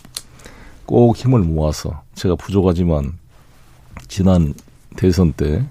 [0.86, 3.14] 꼭 힘을 모아서 제가 부족하지만
[4.08, 4.53] 지난
[4.95, 5.66] 대선 때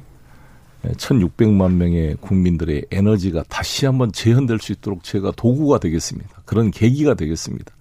[0.85, 6.43] 1600만 명의 국민들의 에너지가 다시 한번 재현될 수 있도록 제가 도구가 되겠습니다.
[6.45, 7.73] 그런 계기가 되겠습니다.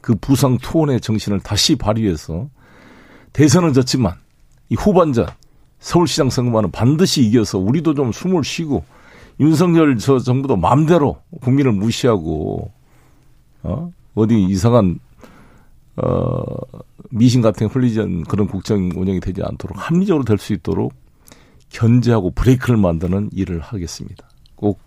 [0.00, 2.48] 그 부상 투혼의 정신을 다시 발휘해서
[3.32, 4.14] 대선은 졌지만
[4.68, 5.26] 이 후반전
[5.78, 8.84] 서울시장 선거만은 반드시 이겨서 우리도 좀 숨을 쉬고
[9.40, 12.70] 윤석열 저 정부도 마음대로 국민을 무시하고
[13.62, 14.98] 어 어디 이상한
[15.96, 16.44] 어
[17.10, 20.92] 미신 같은 흘리지 그런 국정 운영이 되지 않도록 합리적으로 될 수 있도록
[21.70, 24.28] 견제하고 브레이크를 만드는 일을 하겠습니다.
[24.54, 24.80] 꼭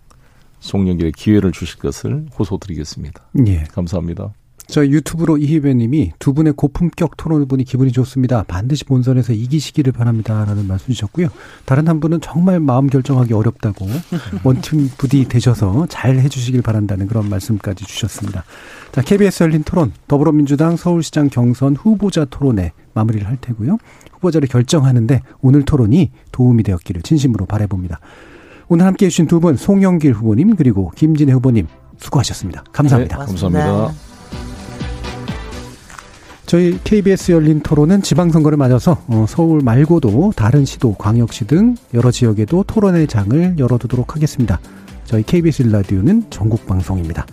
[0.60, 3.22] 송영길의 기회를 주실 것을 호소드리겠습니다.
[3.46, 3.64] 예.
[3.64, 4.32] 감사합니다.
[4.70, 8.44] 저 유튜브로 이희배님이 두 분의 고품격 토론을 보니 기분이 좋습니다.
[8.46, 11.28] 반드시 본선에서 이기시기를 바랍니다라는 말씀 주셨고요.
[11.64, 13.86] 다른 한 분은 정말 마음 결정하기 어렵다고
[14.44, 18.44] 원팀 부디 되셔서 잘 해주시길 바란다는 그런 말씀까지 주셨습니다.
[18.92, 23.78] 자, KBS 열린 토론 더불어민주당 서울시장 경선 후보자 토론에 마무리를 할 테고요.
[24.12, 28.00] 후보자를 결정하는데 오늘 토론이 도움이 되었기를 진심으로 바라봅니다.
[28.68, 31.66] 오늘 함께 해 주신 두 분 송영길 후보님 그리고 김진애 후보님
[31.96, 32.64] 수고하셨습니다.
[32.70, 33.16] 감사합니다.
[33.18, 34.07] 네, 감사합니다.
[36.48, 42.64] 저희 KBS 열린 토론은 지방선거를 맞아서 어, 서울 말고도 다른 시도, 광역시 등 여러 지역에도
[42.66, 44.58] 토론의 장을 열어두도록 하겠습니다.
[45.04, 47.26] 저희 KBS 일라디오는 전국 방송입니다.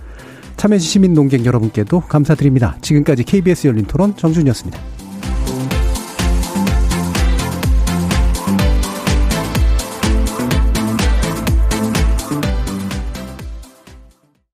[0.58, 2.76] 참여해주신 시민 농객 여러분께도 감사드립니다.
[2.82, 4.78] 지금까지 KBS 열린 토론 정준이었습니다.